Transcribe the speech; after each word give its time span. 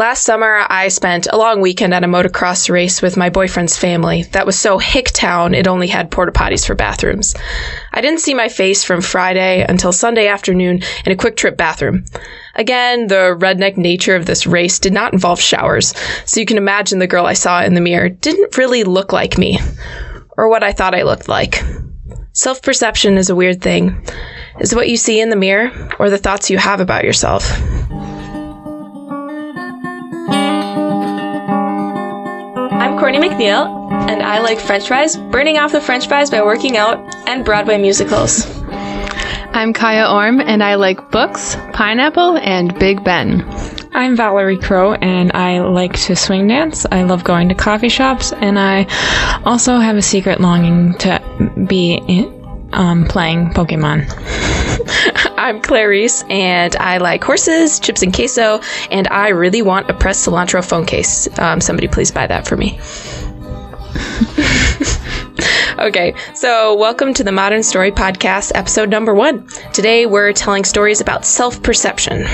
Last 0.00 0.24
summer, 0.24 0.64
I 0.66 0.88
spent 0.88 1.26
a 1.30 1.36
long 1.36 1.60
weekend 1.60 1.92
at 1.92 2.04
a 2.04 2.06
motocross 2.06 2.70
race 2.70 3.02
with 3.02 3.18
my 3.18 3.28
boyfriend's 3.28 3.76
family 3.76 4.22
that 4.32 4.46
was 4.46 4.58
so 4.58 4.78
hick 4.78 5.10
town 5.10 5.52
it 5.52 5.68
only 5.68 5.88
had 5.88 6.10
porta 6.10 6.32
potties 6.32 6.66
for 6.66 6.74
bathrooms. 6.74 7.34
I 7.92 8.00
didn't 8.00 8.20
see 8.20 8.32
my 8.32 8.48
face 8.48 8.82
from 8.82 9.02
Friday 9.02 9.62
until 9.62 9.92
Sunday 9.92 10.26
afternoon 10.26 10.80
in 11.04 11.12
a 11.12 11.16
quick 11.16 11.36
trip 11.36 11.58
bathroom. 11.58 12.06
Again, 12.54 13.08
the 13.08 13.36
redneck 13.38 13.76
nature 13.76 14.16
of 14.16 14.24
this 14.24 14.46
race 14.46 14.78
did 14.78 14.94
not 14.94 15.12
involve 15.12 15.38
showers, 15.38 15.92
so 16.24 16.40
you 16.40 16.46
can 16.46 16.56
imagine 16.56 16.98
the 16.98 17.06
girl 17.06 17.26
I 17.26 17.34
saw 17.34 17.62
in 17.62 17.74
the 17.74 17.82
mirror 17.82 18.08
didn't 18.08 18.56
really 18.56 18.84
look 18.84 19.12
like 19.12 19.36
me, 19.36 19.58
or 20.34 20.48
what 20.48 20.64
I 20.64 20.72
thought 20.72 20.94
I 20.94 21.02
looked 21.02 21.28
like. 21.28 21.62
Self 22.32 22.62
perception 22.62 23.18
is 23.18 23.28
a 23.28 23.36
weird 23.36 23.60
thing. 23.60 24.02
Is 24.60 24.74
what 24.74 24.88
you 24.88 24.96
see 24.96 25.20
in 25.20 25.28
the 25.28 25.36
mirror, 25.36 25.70
or 25.98 26.08
the 26.08 26.16
thoughts 26.16 26.48
you 26.48 26.56
have 26.56 26.80
about 26.80 27.04
yourself? 27.04 27.52
Courtney 33.00 33.18
McNeil, 33.18 33.90
and 34.10 34.22
I 34.22 34.40
like 34.40 34.60
french 34.60 34.88
fries, 34.88 35.16
burning 35.16 35.56
off 35.56 35.72
the 35.72 35.80
french 35.80 36.06
fries 36.06 36.30
by 36.30 36.42
working 36.42 36.76
out, 36.76 36.98
and 37.26 37.46
Broadway 37.46 37.78
musicals. 37.78 38.46
I'm 38.68 39.72
Kaya 39.72 40.06
Orm, 40.06 40.38
and 40.38 40.62
I 40.62 40.74
like 40.74 41.10
books, 41.10 41.56
pineapple, 41.72 42.36
and 42.36 42.78
Big 42.78 43.02
Ben. 43.02 43.42
I'm 43.92 44.16
Valerie 44.16 44.58
Crow, 44.58 44.92
and 44.92 45.32
I 45.32 45.60
like 45.60 45.94
to 46.00 46.14
swing 46.14 46.46
dance. 46.46 46.84
I 46.92 47.04
love 47.04 47.24
going 47.24 47.48
to 47.48 47.54
coffee 47.54 47.88
shops, 47.88 48.34
and 48.34 48.58
I 48.58 48.84
also 49.46 49.78
have 49.78 49.96
a 49.96 50.02
secret 50.02 50.38
longing 50.38 50.92
to 50.98 51.22
be 51.66 51.94
in, 52.06 52.68
um, 52.74 53.06
playing 53.06 53.54
Pokemon. 53.54 54.10
I'm 55.40 55.62
Clarice, 55.62 56.22
and 56.28 56.76
I 56.76 56.98
like 56.98 57.24
horses, 57.24 57.80
chips 57.80 58.02
and 58.02 58.12
queso, 58.12 58.60
and 58.90 59.08
I 59.08 59.28
really 59.28 59.62
want 59.62 59.88
a 59.88 59.94
pressed 59.94 60.28
cilantro 60.28 60.62
phone 60.62 60.84
case. 60.84 61.30
Um, 61.38 61.62
somebody 61.62 61.88
please 61.88 62.10
buy 62.10 62.26
that 62.26 62.46
for 62.46 62.58
me. 62.58 62.78
okay, 65.78 66.14
so 66.34 66.74
welcome 66.74 67.14
to 67.14 67.24
the 67.24 67.32
Modern 67.32 67.62
Story 67.62 67.90
Podcast, 67.90 68.52
episode 68.54 68.90
number 68.90 69.14
one. 69.14 69.46
Today 69.72 70.04
we're 70.04 70.34
telling 70.34 70.64
stories 70.64 71.00
about 71.00 71.24
self 71.24 71.62
perception. 71.62 72.26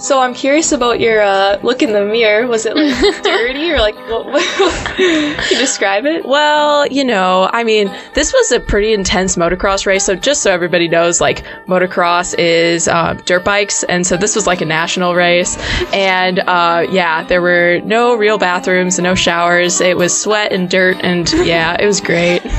So 0.00 0.18
I'm 0.18 0.32
curious 0.32 0.72
about 0.72 0.98
your 0.98 1.20
uh, 1.20 1.58
look 1.62 1.82
in 1.82 1.92
the 1.92 2.02
mirror. 2.02 2.46
Was 2.46 2.64
it 2.64 2.74
like 2.74 2.94
dirty 3.22 3.70
or 3.70 3.78
like 3.80 3.94
what? 4.08 4.26
what 4.26 4.44
can 4.96 5.36
you 5.50 5.58
describe 5.58 6.06
it? 6.06 6.24
Well, 6.24 6.86
you 6.86 7.04
know, 7.04 7.50
I 7.52 7.64
mean, 7.64 7.94
this 8.14 8.32
was 8.32 8.50
a 8.50 8.60
pretty 8.60 8.94
intense 8.94 9.36
motocross 9.36 9.84
race. 9.84 10.06
So 10.06 10.16
just 10.16 10.42
so 10.42 10.52
everybody 10.52 10.88
knows, 10.88 11.20
like 11.20 11.44
motocross 11.66 12.34
is 12.38 12.88
uh, 12.88 13.12
dirt 13.26 13.44
bikes, 13.44 13.82
and 13.84 14.06
so 14.06 14.16
this 14.16 14.34
was 14.34 14.46
like 14.46 14.62
a 14.62 14.66
national 14.66 15.14
race. 15.14 15.58
And 15.92 16.38
uh, 16.40 16.86
yeah, 16.90 17.22
there 17.24 17.42
were 17.42 17.80
no 17.84 18.16
real 18.16 18.38
bathrooms 18.38 18.98
and 18.98 19.04
no 19.04 19.14
showers. 19.14 19.82
It 19.82 19.98
was 19.98 20.18
sweat 20.18 20.50
and 20.50 20.70
dirt, 20.70 20.96
and 21.02 21.30
yeah, 21.44 21.76
it 21.78 21.86
was 21.86 22.00
great. 22.00 22.40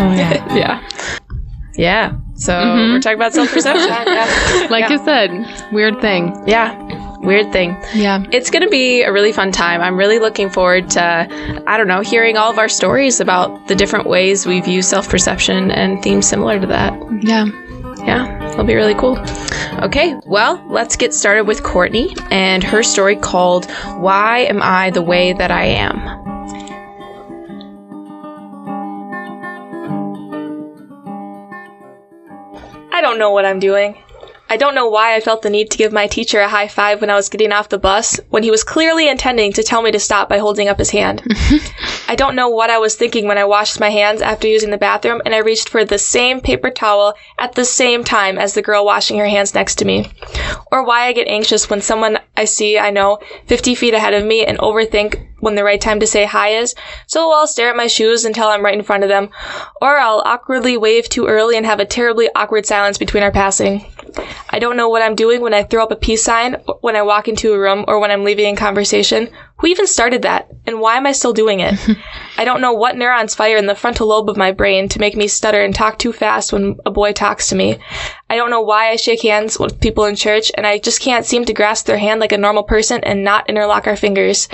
Oh 0.00 0.12
yeah, 0.12 0.54
yeah, 0.54 0.88
yeah. 1.74 2.12
So 2.38 2.52
mm-hmm. 2.52 2.92
we're 2.92 3.00
talking 3.00 3.18
about 3.18 3.34
self 3.34 3.52
perception. 3.52 3.88
Like 4.70 4.88
Yeah. 4.88 4.90
you 4.90 5.04
said, 5.04 5.72
weird 5.72 6.00
thing. 6.00 6.32
yeah, 6.46 6.72
weird 7.20 7.52
thing. 7.52 7.76
Yeah. 7.94 8.22
It's 8.32 8.50
going 8.50 8.62
to 8.62 8.68
be 8.68 9.02
a 9.02 9.12
really 9.12 9.32
fun 9.32 9.50
time. 9.52 9.80
I'm 9.80 9.96
really 9.96 10.18
looking 10.18 10.48
forward 10.50 10.90
to, 10.90 11.62
I 11.66 11.76
don't 11.76 11.88
know, 11.88 12.00
hearing 12.00 12.36
all 12.36 12.50
of 12.50 12.58
our 12.58 12.68
stories 12.68 13.18
about 13.20 13.66
the 13.68 13.74
different 13.74 14.06
ways 14.06 14.46
we 14.46 14.60
view 14.60 14.82
self 14.82 15.08
perception 15.08 15.70
and 15.70 16.02
themes 16.02 16.26
similar 16.28 16.60
to 16.60 16.66
that. 16.68 16.92
Yeah. 17.22 17.46
Yeah, 18.04 18.52
it'll 18.52 18.64
be 18.64 18.74
really 18.76 18.94
cool. 18.94 19.18
Okay, 19.82 20.14
well, 20.24 20.64
let's 20.68 20.96
get 20.96 21.12
started 21.12 21.44
with 21.46 21.62
Courtney 21.64 22.14
and 22.30 22.62
her 22.62 22.82
story 22.84 23.16
called 23.16 23.68
Why 23.98 24.38
Am 24.48 24.62
I 24.62 24.90
the 24.90 25.02
Way 25.02 25.32
That 25.32 25.50
I 25.50 25.64
Am? 25.64 26.07
Don't 33.08 33.18
know 33.18 33.30
what 33.30 33.46
I'm 33.46 33.58
doing. 33.58 33.96
I 34.50 34.56
don't 34.56 34.74
know 34.74 34.88
why 34.88 35.14
I 35.14 35.20
felt 35.20 35.42
the 35.42 35.50
need 35.50 35.70
to 35.70 35.78
give 35.78 35.92
my 35.92 36.06
teacher 36.06 36.40
a 36.40 36.48
high 36.48 36.68
five 36.68 37.00
when 37.00 37.10
I 37.10 37.16
was 37.16 37.28
getting 37.28 37.52
off 37.52 37.68
the 37.68 37.78
bus, 37.78 38.18
when 38.30 38.42
he 38.42 38.50
was 38.50 38.64
clearly 38.64 39.06
intending 39.06 39.52
to 39.52 39.62
tell 39.62 39.82
me 39.82 39.90
to 39.90 40.00
stop 40.00 40.28
by 40.28 40.38
holding 40.38 40.68
up 40.68 40.78
his 40.78 40.90
hand. 40.90 41.22
I 42.08 42.14
don't 42.14 42.34
know 42.34 42.48
what 42.48 42.70
I 42.70 42.78
was 42.78 42.94
thinking 42.94 43.26
when 43.26 43.36
I 43.36 43.44
washed 43.44 43.78
my 43.78 43.90
hands 43.90 44.22
after 44.22 44.48
using 44.48 44.70
the 44.70 44.78
bathroom 44.78 45.20
and 45.26 45.34
I 45.34 45.38
reached 45.38 45.68
for 45.68 45.84
the 45.84 45.98
same 45.98 46.40
paper 46.40 46.70
towel 46.70 47.14
at 47.38 47.54
the 47.56 47.64
same 47.66 48.04
time 48.04 48.38
as 48.38 48.54
the 48.54 48.62
girl 48.62 48.86
washing 48.86 49.18
her 49.18 49.28
hands 49.28 49.54
next 49.54 49.74
to 49.76 49.84
me. 49.84 50.10
Or 50.72 50.82
why 50.82 51.02
I 51.02 51.12
get 51.12 51.28
anxious 51.28 51.68
when 51.68 51.82
someone 51.82 52.18
I 52.34 52.46
see 52.46 52.78
I 52.78 52.90
know 52.90 53.18
50 53.46 53.74
feet 53.74 53.92
ahead 53.92 54.14
of 54.14 54.24
me 54.24 54.46
and 54.46 54.56
overthink 54.58 55.26
when 55.40 55.54
the 55.54 55.64
right 55.64 55.80
time 55.80 56.00
to 56.00 56.06
say 56.06 56.24
hi 56.24 56.50
is, 56.50 56.74
so 57.06 57.30
I'll 57.30 57.46
stare 57.46 57.70
at 57.70 57.76
my 57.76 57.86
shoes 57.86 58.24
until 58.24 58.48
I'm 58.48 58.64
right 58.64 58.76
in 58.76 58.82
front 58.82 59.04
of 59.04 59.08
them, 59.08 59.30
or 59.80 59.98
I'll 59.98 60.22
awkwardly 60.24 60.76
wave 60.76 61.08
too 61.08 61.26
early 61.26 61.56
and 61.56 61.64
have 61.64 61.80
a 61.80 61.84
terribly 61.84 62.28
awkward 62.34 62.66
silence 62.66 62.98
between 62.98 63.22
our 63.22 63.30
passing. 63.30 63.86
I 64.50 64.58
don't 64.58 64.76
know 64.76 64.88
what 64.88 65.02
I'm 65.02 65.14
doing 65.14 65.40
when 65.40 65.54
I 65.54 65.62
throw 65.62 65.82
up 65.82 65.90
a 65.90 65.96
peace 65.96 66.24
sign, 66.24 66.54
when 66.80 66.96
I 66.96 67.02
walk 67.02 67.28
into 67.28 67.52
a 67.52 67.58
room, 67.58 67.84
or 67.88 67.98
when 67.98 68.10
I'm 68.10 68.24
leaving 68.24 68.54
a 68.54 68.56
conversation. 68.56 69.28
Who 69.58 69.66
even 69.66 69.86
started 69.86 70.22
that? 70.22 70.48
And 70.66 70.80
why 70.80 70.96
am 70.96 71.06
I 71.06 71.12
still 71.12 71.32
doing 71.32 71.60
it? 71.60 71.74
I 72.38 72.44
don't 72.44 72.60
know 72.60 72.72
what 72.72 72.96
neurons 72.96 73.34
fire 73.34 73.56
in 73.56 73.66
the 73.66 73.74
frontal 73.74 74.08
lobe 74.08 74.30
of 74.30 74.36
my 74.36 74.52
brain 74.52 74.88
to 74.90 75.00
make 75.00 75.16
me 75.16 75.28
stutter 75.28 75.62
and 75.62 75.74
talk 75.74 75.98
too 75.98 76.12
fast 76.12 76.52
when 76.52 76.76
a 76.86 76.90
boy 76.90 77.12
talks 77.12 77.48
to 77.48 77.56
me. 77.56 77.78
I 78.30 78.36
don't 78.36 78.50
know 78.50 78.60
why 78.60 78.90
I 78.90 78.96
shake 78.96 79.22
hands 79.22 79.58
with 79.58 79.80
people 79.80 80.04
in 80.04 80.16
church, 80.16 80.52
and 80.54 80.66
I 80.66 80.78
just 80.78 81.00
can't 81.00 81.26
seem 81.26 81.44
to 81.46 81.54
grasp 81.54 81.86
their 81.86 81.98
hand 81.98 82.20
like 82.20 82.32
a 82.32 82.38
normal 82.38 82.62
person 82.62 83.02
and 83.02 83.24
not 83.24 83.48
interlock 83.48 83.86
our 83.86 83.96
fingers. 83.96 84.48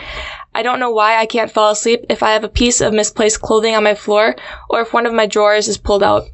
I 0.54 0.62
don't 0.62 0.80
know 0.80 0.90
why 0.90 1.16
I 1.16 1.26
can't 1.26 1.50
fall 1.50 1.72
asleep 1.72 2.06
if 2.08 2.22
I 2.22 2.30
have 2.30 2.44
a 2.44 2.48
piece 2.48 2.80
of 2.80 2.92
misplaced 2.92 3.40
clothing 3.40 3.74
on 3.74 3.82
my 3.82 3.94
floor, 3.94 4.36
or 4.70 4.80
if 4.80 4.92
one 4.92 5.04
of 5.04 5.12
my 5.12 5.26
drawers 5.26 5.68
is 5.68 5.78
pulled 5.78 6.02
out 6.02 6.24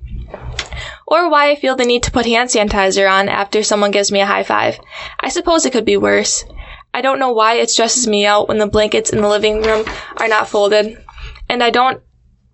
or 1.11 1.29
why 1.29 1.51
I 1.51 1.57
feel 1.57 1.77
the 1.77 1.85
need 1.85 2.05
to 2.05 2.13
put 2.13 2.25
hand 2.25 2.49
sanitizer 2.49 3.11
on 3.11 3.29
after 3.29 3.63
someone 3.63 3.91
gives 3.91 4.13
me 4.13 4.21
a 4.21 4.27
high 4.27 4.45
five. 4.45 4.79
I 5.19 5.29
suppose 5.29 5.67
it 5.67 5.73
could 5.73 5.85
be 5.85 5.97
worse. 5.97 6.45
I 6.95 7.03
don't 7.03 7.19
know 7.19 7.33
why 7.33 7.55
it 7.55 7.69
stresses 7.69 8.07
me 8.07 8.25
out 8.25 8.49
when 8.49 8.59
the 8.59 8.67
blankets 8.67 9.11
in 9.11 9.21
the 9.21 9.29
living 9.29 9.63
room 9.63 9.85
are 10.19 10.29
not 10.29 10.49
folded. 10.49 11.05
And 11.49 11.63
I 11.63 11.71
don't 11.71 12.01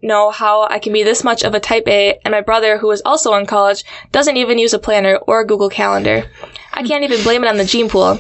know 0.03 0.31
how 0.31 0.67
I 0.69 0.79
can 0.79 0.93
be 0.93 1.03
this 1.03 1.25
much 1.25 1.43
of 1.43 1.55
a 1.55 1.61
type 1.61 1.87
A 1.87 2.19
and 2.25 2.33
my 2.33 2.41
brother, 2.41 2.79
who 2.79 2.91
is 2.91 3.03
also 3.05 3.35
in 3.35 3.47
college, 3.47 3.85
doesn't 4.13 4.37
even 4.37 4.59
use 4.59 4.73
a 4.73 4.79
planner 4.79 5.17
or 5.17 5.41
a 5.41 5.47
Google 5.47 5.69
Calendar. 5.69 6.31
I 6.73 6.83
can't 6.83 7.05
even 7.05 7.23
blame 7.23 7.45
it 7.45 7.49
on 7.49 7.57
the 7.57 7.65
gene 7.65 7.89
pool. 7.89 8.19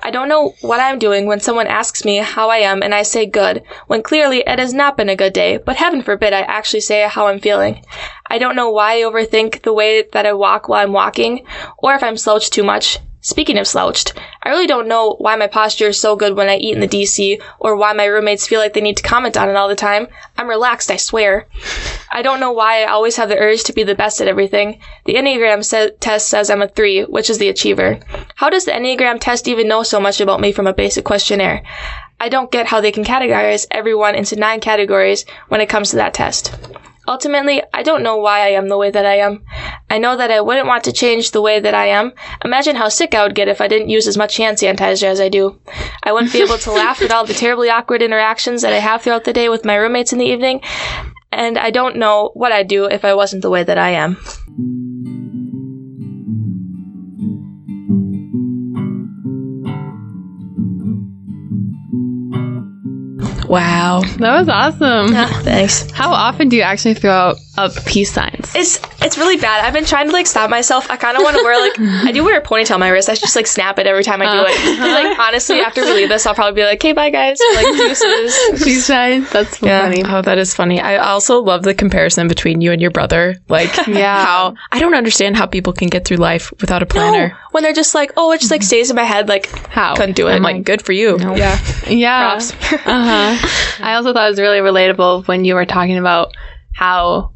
I 0.00 0.10
don't 0.10 0.28
know 0.28 0.54
what 0.60 0.80
I'm 0.80 0.98
doing 0.98 1.26
when 1.26 1.40
someone 1.40 1.66
asks 1.66 2.04
me 2.04 2.18
how 2.18 2.50
I 2.50 2.58
am 2.58 2.82
and 2.82 2.94
I 2.94 3.02
say 3.02 3.26
good, 3.26 3.62
when 3.88 4.02
clearly 4.02 4.44
it 4.46 4.58
has 4.58 4.72
not 4.72 4.96
been 4.96 5.08
a 5.08 5.16
good 5.16 5.32
day, 5.32 5.58
but 5.58 5.76
heaven 5.76 6.02
forbid 6.02 6.32
I 6.32 6.40
actually 6.42 6.80
say 6.80 7.06
how 7.08 7.26
I'm 7.26 7.40
feeling. 7.40 7.84
I 8.28 8.38
don't 8.38 8.56
know 8.56 8.70
why 8.70 8.98
I 8.98 9.02
overthink 9.02 9.62
the 9.62 9.72
way 9.72 10.02
that 10.12 10.26
I 10.26 10.32
walk 10.32 10.68
while 10.68 10.82
I'm 10.82 10.92
walking, 10.92 11.46
or 11.78 11.94
if 11.94 12.02
I'm 12.02 12.16
slouched 12.16 12.52
too 12.52 12.62
much. 12.62 12.98
Speaking 13.20 13.58
of 13.58 13.66
slouched, 13.66 14.14
I 14.44 14.48
really 14.48 14.68
don't 14.68 14.86
know 14.86 15.16
why 15.18 15.34
my 15.34 15.48
posture 15.48 15.88
is 15.88 16.00
so 16.00 16.14
good 16.14 16.36
when 16.36 16.48
I 16.48 16.56
eat 16.56 16.74
in 16.74 16.80
the 16.80 16.86
DC, 16.86 17.42
or 17.58 17.76
why 17.76 17.92
my 17.92 18.04
roommates 18.04 18.46
feel 18.46 18.60
like 18.60 18.74
they 18.74 18.80
need 18.80 18.96
to 18.98 19.02
comment 19.02 19.36
on 19.36 19.48
it 19.48 19.56
all 19.56 19.68
the 19.68 19.74
time. 19.74 20.06
I'm 20.36 20.48
relaxed, 20.48 20.90
I 20.90 20.96
swear. 20.96 21.48
I 22.12 22.22
don't 22.22 22.38
know 22.38 22.52
why 22.52 22.82
I 22.82 22.86
always 22.86 23.16
have 23.16 23.28
the 23.28 23.36
urge 23.36 23.64
to 23.64 23.72
be 23.72 23.82
the 23.82 23.96
best 23.96 24.20
at 24.20 24.28
everything. 24.28 24.80
The 25.04 25.14
Enneagram 25.14 25.98
test 25.98 26.28
says 26.28 26.48
I'm 26.48 26.62
a 26.62 26.68
3, 26.68 27.06
which 27.06 27.28
is 27.28 27.38
the 27.38 27.48
achiever. 27.48 27.98
How 28.36 28.50
does 28.50 28.64
the 28.64 28.72
Enneagram 28.72 29.18
test 29.20 29.48
even 29.48 29.68
know 29.68 29.82
so 29.82 29.98
much 29.98 30.20
about 30.20 30.40
me 30.40 30.52
from 30.52 30.68
a 30.68 30.72
basic 30.72 31.04
questionnaire? 31.04 31.62
I 32.20 32.28
don't 32.28 32.52
get 32.52 32.66
how 32.66 32.80
they 32.80 32.92
can 32.92 33.04
categorize 33.04 33.66
everyone 33.70 34.14
into 34.14 34.36
nine 34.36 34.60
categories 34.60 35.26
when 35.48 35.60
it 35.60 35.68
comes 35.68 35.90
to 35.90 35.96
that 35.96 36.14
test. 36.14 36.56
Ultimately, 37.08 37.62
I 37.72 37.82
don't 37.82 38.02
know 38.02 38.18
why 38.18 38.40
I 38.40 38.48
am 38.48 38.68
the 38.68 38.76
way 38.76 38.90
that 38.90 39.06
I 39.06 39.14
am. 39.14 39.42
I 39.88 39.96
know 39.96 40.14
that 40.18 40.30
I 40.30 40.42
wouldn't 40.42 40.66
want 40.66 40.84
to 40.84 40.92
change 40.92 41.30
the 41.30 41.40
way 41.40 41.58
that 41.58 41.74
I 41.74 41.86
am. 41.86 42.12
Imagine 42.44 42.76
how 42.76 42.90
sick 42.90 43.14
I 43.14 43.22
would 43.22 43.34
get 43.34 43.48
if 43.48 43.62
I 43.62 43.66
didn't 43.66 43.88
use 43.88 44.06
as 44.06 44.18
much 44.18 44.36
hand 44.36 44.58
sanitizer 44.58 45.04
as 45.04 45.18
I 45.18 45.30
do. 45.30 45.58
I 46.02 46.12
wouldn't 46.12 46.34
be 46.34 46.42
able 46.42 46.58
to 46.58 46.70
laugh 46.70 47.00
at 47.00 47.10
all 47.10 47.24
the 47.24 47.32
terribly 47.32 47.70
awkward 47.70 48.02
interactions 48.02 48.60
that 48.60 48.74
I 48.74 48.78
have 48.78 49.00
throughout 49.00 49.24
the 49.24 49.32
day 49.32 49.48
with 49.48 49.64
my 49.64 49.76
roommates 49.76 50.12
in 50.12 50.18
the 50.18 50.26
evening. 50.26 50.60
And 51.32 51.56
I 51.56 51.70
don't 51.70 51.96
know 51.96 52.30
what 52.34 52.52
I'd 52.52 52.68
do 52.68 52.84
if 52.84 53.06
I 53.06 53.14
wasn't 53.14 53.40
the 53.40 53.50
way 53.50 53.64
that 53.64 53.78
I 53.78 53.90
am. 53.90 54.18
Wow. 63.48 64.02
That 64.18 64.38
was 64.38 64.48
awesome. 64.48 65.14
Ah, 65.14 65.40
thanks. 65.42 65.90
How 65.90 66.10
often 66.10 66.48
do 66.48 66.56
you 66.56 66.62
actually 66.62 66.94
throw 66.94 67.34
up 67.56 67.84
peace 67.86 68.12
signs? 68.12 68.54
It's 68.54 68.78
It's 69.00 69.16
really 69.16 69.36
bad. 69.36 69.64
I've 69.64 69.72
been 69.72 69.84
trying 69.84 70.08
to 70.08 70.12
like 70.12 70.26
stop 70.26 70.50
myself. 70.50 70.90
I 70.90 70.96
kind 70.96 71.16
of 71.16 71.22
want 71.22 71.36
to 71.36 71.42
wear 71.44 71.60
like 71.60 71.78
I 72.04 72.10
do 72.10 72.24
wear 72.24 72.38
a 72.40 72.42
ponytail 72.42 72.74
on 72.74 72.80
my 72.80 72.88
wrist. 72.88 73.08
I 73.08 73.14
just 73.14 73.36
like 73.36 73.46
snap 73.46 73.78
it 73.78 73.86
every 73.86 74.02
time 74.02 74.20
I 74.20 74.24
do 74.32 74.40
it. 74.42 74.56
Uh-huh. 74.80 74.86
like 75.08 75.18
honestly, 75.20 75.60
after 75.60 75.82
we 75.82 75.92
leave 75.92 76.08
this, 76.08 76.26
I'll 76.26 76.34
probably 76.34 76.60
be 76.60 76.64
like, 76.66 76.78
"Okay, 76.80 76.92
bye 76.94 77.10
guys." 77.10 77.38
Like 77.54 77.66
deuces. 77.76 78.36
She's 78.64 78.86
shy. 78.86 79.20
That's 79.20 79.58
funny. 79.58 80.02
Oh, 80.04 80.20
that 80.22 80.38
is 80.38 80.52
funny. 80.52 80.80
I 80.80 80.96
also 80.96 81.40
love 81.40 81.62
the 81.62 81.74
comparison 81.74 82.26
between 82.26 82.60
you 82.60 82.72
and 82.72 82.82
your 82.82 82.90
brother. 82.90 83.36
Like, 83.48 83.70
Yeah. 83.86 84.24
how 84.24 84.54
I 84.72 84.80
don't 84.80 84.94
understand 84.94 85.36
how 85.36 85.46
people 85.46 85.72
can 85.72 85.88
get 85.88 86.04
through 86.04 86.16
life 86.16 86.52
without 86.60 86.82
a 86.82 86.86
planner. 86.86 87.28
No, 87.28 87.34
when 87.52 87.62
they're 87.62 87.72
just 87.72 87.94
like, 87.94 88.12
"Oh, 88.16 88.32
it 88.32 88.40
just 88.40 88.50
like 88.50 88.64
stays 88.64 88.90
in 88.90 88.96
my 88.96 89.04
head." 89.04 89.28
Like 89.28 89.46
How? 89.68 89.94
Couldn't 89.94 90.16
do 90.16 90.26
it. 90.26 90.32
I'm 90.32 90.42
like, 90.42 90.64
good 90.64 90.82
for 90.82 90.92
you. 90.92 91.18
yeah, 91.20 91.58
Yeah. 91.86 92.30
props. 92.30 92.52
Uh-huh. 92.84 93.48
I 93.80 93.94
also 93.94 94.12
thought 94.12 94.26
it 94.26 94.30
was 94.30 94.40
really 94.40 94.58
relatable 94.58 95.28
when 95.28 95.44
you 95.44 95.54
were 95.54 95.66
talking 95.66 95.98
about 95.98 96.32
how 96.72 97.30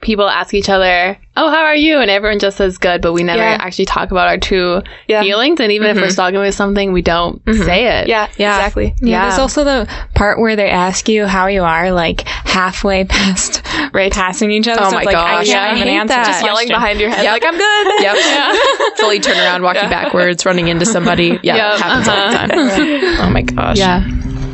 people 0.00 0.28
ask 0.28 0.54
each 0.54 0.68
other, 0.68 1.18
"Oh, 1.36 1.50
how 1.50 1.62
are 1.64 1.74
you?" 1.74 1.98
and 1.98 2.10
everyone 2.10 2.38
just 2.38 2.56
says 2.56 2.78
good, 2.78 3.02
but 3.02 3.12
we 3.12 3.22
never 3.24 3.42
Yeah. 3.42 3.58
actually 3.60 3.86
talk 3.86 4.10
about 4.10 4.28
our 4.28 4.38
true 4.38 4.82
Yeah. 5.08 5.22
feelings. 5.22 5.60
And 5.60 5.72
even 5.72 5.88
if 5.88 5.96
we're 5.96 6.02
mm-hmm. 6.02 6.10
struggling 6.12 6.42
with 6.44 6.54
something, 6.54 6.92
we 6.92 7.02
don't 7.02 7.44
mm-hmm. 7.44 7.62
say 7.64 7.86
it. 7.86 8.08
yeah, 8.08 8.28
Yeah. 8.36 8.56
exactly. 8.56 8.94
Yeah, 9.00 9.10
Yeah. 9.10 9.28
there's 9.28 9.38
also 9.40 9.64
the 9.64 9.88
part 10.14 10.38
where 10.40 10.54
they 10.56 10.70
ask 10.70 11.08
you 11.08 11.26
how 11.26 11.46
you 11.48 11.62
are, 11.64 11.90
like 11.90 12.22
halfway 12.28 13.04
past 13.16 13.62
Right. 13.92 14.12
passing 14.12 14.50
each 14.50 14.68
other. 14.68 14.82
Oh 14.82 14.90
so 14.90 14.94
my 14.94 15.02
it's 15.02 15.06
like, 15.06 15.14
gosh. 15.14 15.48
I 15.48 15.50
Yeah, 15.50 15.54
can't 15.54 15.70
I 15.70 15.76
even 15.76 15.88
hate 15.88 15.98
answer 15.98 16.14
that. 16.14 16.26
Just 16.26 16.44
Yelling 16.44 16.68
behind 16.68 17.00
your 17.00 17.10
head, 17.10 17.24
Yep. 17.24 17.32
like 17.32 17.44
I'm 17.44 17.58
good. 17.58 18.02
Yep. 18.02 18.96
Fully 18.98 19.20
turn 19.26 19.38
around, 19.38 19.62
walking 19.62 19.88
backwards, 19.90 20.46
running 20.46 20.68
into 20.68 20.86
somebody. 20.86 21.38
Yeah, 21.42 21.56
Yep. 21.56 21.74
it 21.74 21.80
happens 21.82 22.08
all 22.08 22.16
the 22.16 22.22
uh-huh. 22.22 22.46
time. 22.46 23.28
Oh 23.28 23.30
my 23.30 23.42
gosh. 23.42 23.78
Yeah. 23.78 24.04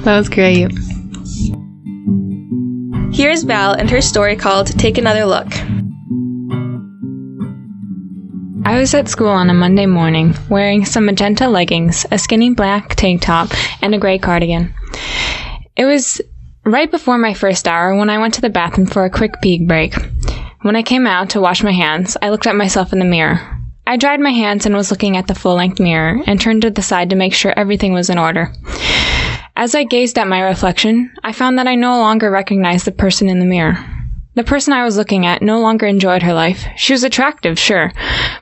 That 0.04 0.18
was 0.18 0.28
great. 0.28 0.70
Here's 3.14 3.44
Val 3.44 3.74
and 3.74 3.88
her 3.90 4.00
story 4.00 4.34
called 4.34 4.66
"Take 4.76 4.98
Another 4.98 5.24
Look." 5.24 5.46
I 8.66 8.76
was 8.76 8.92
at 8.92 9.08
school 9.08 9.28
on 9.28 9.48
a 9.48 9.54
Monday 9.54 9.86
morning 9.86 10.34
wearing 10.48 10.84
some 10.84 11.06
magenta 11.06 11.46
leggings, 11.46 12.04
a 12.10 12.18
skinny 12.18 12.50
black 12.50 12.96
tank 12.96 13.22
top, 13.22 13.50
and 13.80 13.94
a 13.94 13.98
gray 13.98 14.18
cardigan. 14.18 14.74
It 15.76 15.84
was 15.84 16.20
right 16.64 16.90
before 16.90 17.16
my 17.16 17.34
first 17.34 17.68
hour 17.68 17.94
when 17.94 18.10
I 18.10 18.18
went 18.18 18.34
to 18.34 18.40
the 18.40 18.50
bathroom 18.50 18.88
for 18.88 19.04
a 19.04 19.10
quick 19.10 19.40
pee 19.40 19.64
break. 19.64 19.94
When 20.62 20.74
I 20.74 20.82
came 20.82 21.06
out 21.06 21.30
to 21.30 21.40
wash 21.40 21.62
my 21.62 21.70
hands, 21.70 22.16
I 22.20 22.30
looked 22.30 22.48
at 22.48 22.56
myself 22.56 22.92
in 22.92 22.98
the 22.98 23.04
mirror. 23.04 23.40
I 23.86 23.96
dried 23.96 24.18
my 24.18 24.32
hands 24.32 24.66
and 24.66 24.74
was 24.74 24.90
looking 24.90 25.16
at 25.16 25.28
the 25.28 25.36
full 25.36 25.54
length 25.54 25.78
mirror 25.78 26.20
and 26.26 26.40
turned 26.40 26.62
to 26.62 26.70
the 26.70 26.82
side 26.82 27.10
to 27.10 27.16
make 27.16 27.32
sure 27.32 27.54
everything 27.56 27.92
was 27.92 28.10
in 28.10 28.18
order. 28.18 28.50
As 29.56 29.72
I 29.76 29.84
gazed 29.84 30.18
at 30.18 30.26
my 30.26 30.40
reflection, 30.40 31.12
I 31.22 31.30
found 31.30 31.58
that 31.58 31.68
I 31.68 31.76
no 31.76 32.00
longer 32.00 32.28
recognized 32.28 32.86
the 32.86 32.92
person 32.92 33.28
in 33.28 33.38
the 33.38 33.44
mirror. 33.44 33.78
The 34.34 34.42
person 34.42 34.72
I 34.72 34.82
was 34.82 34.96
looking 34.96 35.26
at 35.26 35.42
no 35.42 35.60
longer 35.60 35.86
enjoyed 35.86 36.24
her 36.24 36.34
life. 36.34 36.66
She 36.76 36.92
was 36.92 37.04
attractive, 37.04 37.56
sure, 37.56 37.92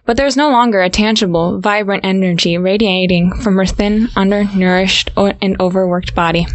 but 0.06 0.16
there 0.16 0.24
was 0.24 0.38
no 0.38 0.48
longer 0.48 0.80
a 0.80 0.88
tangible, 0.88 1.60
vibrant 1.60 2.06
energy 2.06 2.56
radiating 2.56 3.30
from 3.42 3.56
her 3.56 3.66
thin, 3.66 4.08
undernourished, 4.16 5.10
and 5.18 5.60
overworked 5.60 6.14
body. 6.14 6.46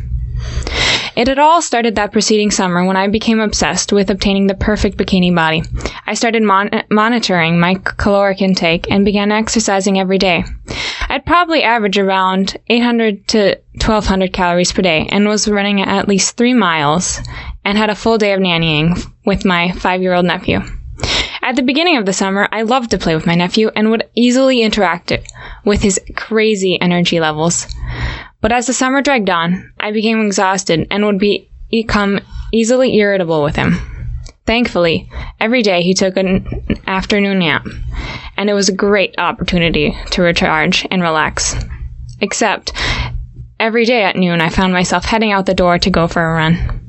It 1.18 1.28
had 1.28 1.40
all 1.40 1.64
started 1.64 1.96
that 1.96 2.12
preceding 2.12 2.52
summer 2.52 2.86
when 2.86 2.96
I 2.96 3.08
became 3.08 3.40
obsessed 3.40 3.92
with 3.92 4.12
obtaining 4.12 4.46
the 4.46 4.54
perfect 4.54 4.98
bikini 4.98 5.34
body. 5.34 5.64
I 6.06 6.14
started 6.14 6.44
mon- 6.44 6.84
monitoring 6.92 7.60
my 7.60 7.74
caloric 7.84 8.40
intake 8.40 8.92
and 8.92 9.04
began 9.04 9.32
exercising 9.32 10.00
every 10.00 10.20
day. 10.20 10.46
I'd 11.10 11.26
probably 11.26 11.64
average 11.64 11.98
around 11.98 12.58
800 12.68 13.28
to 13.30 13.56
1200 13.82 14.32
calories 14.32 14.72
per 14.72 14.84
day 14.84 15.08
and 15.10 15.28
was 15.28 15.48
running 15.48 15.82
at 15.82 16.08
least 16.08 16.38
three 16.38 16.54
miles 16.54 17.20
and 17.66 17.80
had 17.80 17.90
a 17.90 17.96
full 17.96 18.20
day 18.20 18.34
of 18.34 18.40
nannying 18.40 19.04
with 19.26 19.44
my 19.44 19.72
five 19.72 20.04
year 20.04 20.14
old 20.14 20.26
nephew. 20.26 20.62
At 21.42 21.56
the 21.56 21.64
beginning 21.64 21.98
of 21.98 22.06
the 22.06 22.14
summer, 22.14 22.48
I 22.52 22.62
loved 22.62 22.92
to 22.92 23.00
play 23.00 23.16
with 23.16 23.26
my 23.26 23.34
nephew 23.34 23.72
and 23.76 23.90
would 23.90 24.08
easily 24.14 24.62
interact 24.62 25.12
with 25.66 25.82
his 25.82 26.00
crazy 26.16 26.80
energy 26.80 27.20
levels. 27.20 27.66
But 28.42 28.52
as 28.52 28.68
the 28.68 28.74
summer 28.74 29.02
dragged 29.02 29.30
on, 29.30 29.74
I 29.80 29.92
became 29.92 30.26
exhausted 30.26 30.88
and 30.92 31.06
would 31.06 31.20
be, 31.20 31.50
become 31.72 32.20
easily 32.54 32.96
irritable 32.96 33.44
with 33.44 33.56
him. 33.56 33.78
Thankfully, 34.46 35.10
every 35.40 35.62
day 35.62 35.82
he 35.82 35.94
took 35.94 36.16
an 36.16 36.80
afternoon 36.88 37.40
nap, 37.40 37.66
and 38.38 38.50
it 38.50 38.54
was 38.54 38.70
a 38.70 38.76
great 38.76 39.16
opportunity 39.18 39.98
to 40.12 40.22
recharge 40.22 40.88
and 40.90 41.02
relax. 41.02 41.56
Except, 42.22 42.72
every 43.60 43.84
day 43.84 44.04
at 44.04 44.16
noon, 44.16 44.40
I 44.40 44.50
found 44.50 44.72
myself 44.72 45.04
heading 45.04 45.32
out 45.32 45.46
the 45.46 45.54
door 45.54 45.78
to 45.80 45.90
go 45.90 46.08
for 46.08 46.24
a 46.24 46.34
run. 46.34 46.80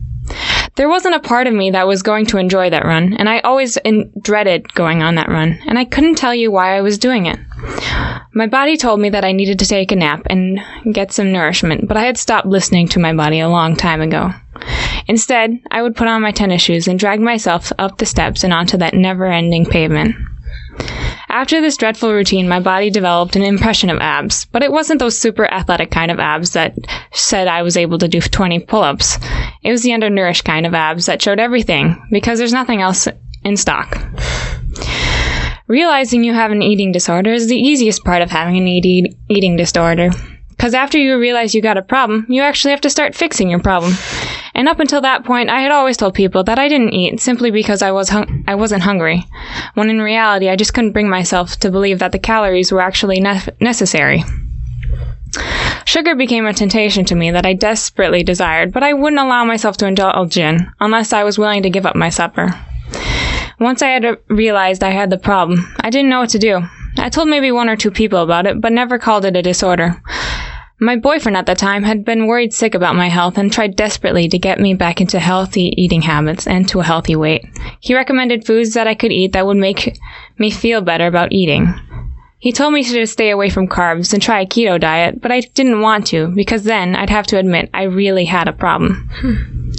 There 0.78 0.88
wasn't 0.88 1.16
a 1.16 1.20
part 1.20 1.48
of 1.48 1.54
me 1.54 1.72
that 1.72 1.88
was 1.88 2.04
going 2.04 2.26
to 2.26 2.38
enjoy 2.38 2.70
that 2.70 2.84
run, 2.84 3.14
and 3.14 3.28
I 3.28 3.40
always 3.40 3.76
in- 3.78 4.12
dreaded 4.22 4.72
going 4.75 5.02
on 5.02 5.16
that 5.16 5.28
run, 5.28 5.58
and 5.66 5.76
I 5.76 5.84
couldn't 5.84 6.14
tell 6.14 6.32
you 6.32 6.52
why 6.52 6.76
I 6.76 6.82
was 6.82 6.98
doing 6.98 7.26
it. 7.26 7.36
My 8.32 8.46
body 8.46 8.76
told 8.76 9.00
me 9.00 9.10
that 9.10 9.25
I 9.25 9.32
needed 9.32 9.58
to 9.58 9.66
take 9.66 9.90
a 9.90 9.96
nap 9.96 10.22
and 10.30 10.60
get 10.92 11.10
some 11.10 11.32
nourishment, 11.32 11.88
but 11.88 11.96
I 11.96 12.04
had 12.04 12.16
stopped 12.16 12.46
listening 12.46 12.86
to 12.90 13.00
my 13.00 13.12
body 13.12 13.40
a 13.40 13.48
long 13.48 13.75
time 13.75 14.00
ago. 14.00 14.30
Instead, 15.08 15.58
I 15.69 15.82
would 15.82 15.96
put 15.96 16.06
on 16.06 16.22
my 16.22 16.30
tennis 16.30 16.62
shoes 16.62 16.86
and 16.86 16.96
drag 16.96 17.20
myself 17.20 17.72
up 17.76 17.98
the 17.98 18.06
steps 18.06 18.44
and 18.44 18.52
onto 18.52 18.76
that 18.76 18.94
never 18.94 19.26
ending 19.26 19.66
pavement. 19.66 20.14
After 21.30 21.60
this 21.60 21.76
dreadful 21.76 22.12
routine, 22.12 22.48
my 22.48 22.58
body 22.58 22.88
developed 22.88 23.36
an 23.36 23.42
impression 23.42 23.90
of 23.90 23.98
abs, 23.98 24.46
but 24.46 24.62
it 24.62 24.72
wasn't 24.72 24.98
those 24.98 25.19
super 25.19 25.44
athletic 25.44 25.90
kind 25.90 26.10
of 26.10 26.19
abs 26.19 26.52
that 26.52 26.75
said 27.12 27.48
I 27.48 27.62
was 27.62 27.76
able 27.76 27.98
to 27.98 28.08
do 28.08 28.20
20 28.20 28.60
pull 28.60 28.82
ups. 28.82 29.19
It 29.62 29.70
was 29.70 29.82
the 29.82 29.92
undernourished 29.92 30.46
kind 30.46 30.64
of 30.64 30.72
abs 30.72 31.04
that 31.06 31.20
showed 31.20 31.38
everything, 31.38 32.02
because 32.10 32.38
there's 32.38 32.52
nothing 32.54 32.80
else 32.80 33.06
in 33.44 33.58
stock. 33.58 33.98
Realizing 35.66 36.25
you 36.25 36.32
have 36.32 36.50
an 36.50 36.62
eating 36.62 36.92
disorder 36.92 37.30
is 37.30 37.46
the 37.46 37.56
easiest 37.56 38.04
part 38.04 38.22
of 38.22 38.30
having 38.30 38.56
an 38.56 38.66
eat- 38.66 39.14
eating 39.28 39.56
disorder. 39.56 40.10
Because 40.48 40.72
after 40.72 40.96
you 40.96 41.19
realize 41.19 41.54
you 41.54 41.60
got 41.60 41.76
a 41.76 41.82
problem, 41.82 42.25
you 42.30 42.40
actually 42.40 42.70
have 42.70 42.80
to 42.80 42.90
start 42.90 43.14
fixing 43.14 43.50
your 43.50 43.60
problem. 43.60 43.92
And 44.58 44.69
up 44.69 44.81
until 44.81 45.00
that 45.02 45.25
point, 45.25 45.50
I 45.50 45.60
had 45.60 45.70
always 45.70 45.96
told 45.96 46.14
people 46.14 46.43
that 46.43 46.58
I 46.58 46.66
didn't 46.66 46.93
eat 46.93 47.20
simply 47.20 47.52
because 47.52 47.81
I 47.81 47.93
was 47.93 48.08
hung- 48.08 48.43
I 48.49 48.56
wasn't 48.56 48.82
hungry, 48.82 49.25
when 49.75 49.88
in 49.88 50.02
reality 50.02 50.49
I 50.49 50.56
just 50.56 50.75
couldn't 50.75 50.90
bring 50.90 51.08
myself 51.08 51.56
to 51.60 51.70
believe 51.70 52.00
that 52.00 52.10
the 52.10 52.19
calories 52.19 52.72
were 52.72 52.81
actually 52.81 53.20
ne- 53.20 53.40
necessary. 53.60 54.25
Sugar 55.84 56.16
became 56.16 56.44
a 56.44 56.52
temptation 56.52 57.05
to 57.05 57.14
me 57.14 57.31
that 57.31 57.46
I 57.46 57.52
desperately 57.52 58.25
desired, 58.25 58.72
but 58.72 58.82
I 58.82 58.94
wouldn't 58.94 59.22
allow 59.22 59.44
myself 59.44 59.76
to 59.76 59.87
indulge 59.87 60.37
in 60.37 60.69
unless 60.81 61.12
I 61.12 61.22
was 61.22 61.38
willing 61.38 61.62
to 61.62 61.70
give 61.70 61.87
up 61.87 61.94
my 61.94 62.08
supper. 62.08 62.52
Once 63.61 63.81
I 63.81 63.90
had 63.90 64.19
realized 64.26 64.82
I 64.82 64.90
had 64.90 65.11
the 65.11 65.19
problem, 65.19 65.72
I 65.82 65.90
didn't 65.90 66.11
know 66.11 66.19
what 66.19 66.31
to 66.31 66.38
do. 66.40 66.62
I 66.99 67.11
told 67.11 67.28
maybe 67.28 67.52
one 67.52 67.69
or 67.69 67.76
two 67.76 67.93
people 67.93 68.22
about 68.22 68.46
it, 68.46 68.61
but 68.61 68.72
never 68.72 68.99
called 68.99 69.25
it 69.25 69.37
a 69.37 69.43
disorder. 69.43 70.02
My 70.80 70.94
boyfriend 70.94 71.36
at 71.36 71.46
the 71.46 71.56
time 71.56 71.82
had 71.82 72.04
been 72.04 72.28
worried 72.28 72.54
sick 72.54 72.75
about 72.75 72.94
my 72.94 73.08
health 73.08 73.36
and 73.36 73.52
tried 73.52 73.75
desperately 73.75 74.28
to 74.28 74.38
get 74.38 74.60
me 74.60 74.75
back 74.75 75.00
into 75.00 75.19
healthy 75.19 75.75
eating 75.76 76.02
habits 76.02 76.46
and 76.46 76.69
to 76.69 76.78
a 76.78 76.84
healthy 76.84 77.16
weight. 77.16 77.44
He 77.80 77.96
recommended 77.96 78.46
foods 78.46 78.75
that 78.75 78.86
I 78.86 78.94
could 78.94 79.10
eat 79.10 79.32
that 79.32 79.46
would 79.46 79.56
make 79.56 79.98
me 80.38 80.50
feel 80.52 80.80
better 80.80 81.08
about 81.08 81.32
eating. 81.32 81.75
He 82.38 82.52
told 82.52 82.72
me 82.72 82.84
to 82.84 82.92
just 82.92 83.14
stay 83.14 83.30
away 83.30 83.50
from 83.50 83.66
carbs 83.66 84.12
and 84.12 84.22
try 84.22 84.40
a 84.40 84.46
keto 84.46 84.80
diet, 84.80 85.20
but 85.20 85.32
I 85.32 85.40
didn't 85.40 85.80
want 85.80 86.06
to 86.08 86.28
because 86.28 86.62
then 86.62 86.94
I'd 86.94 87.10
have 87.10 87.26
to 87.28 87.38
admit 87.38 87.70
I 87.75 87.82
really 87.82 88.26
had 88.26 88.46
a 88.46 88.52
problem. 88.52 89.11
Hmm. 89.14 89.70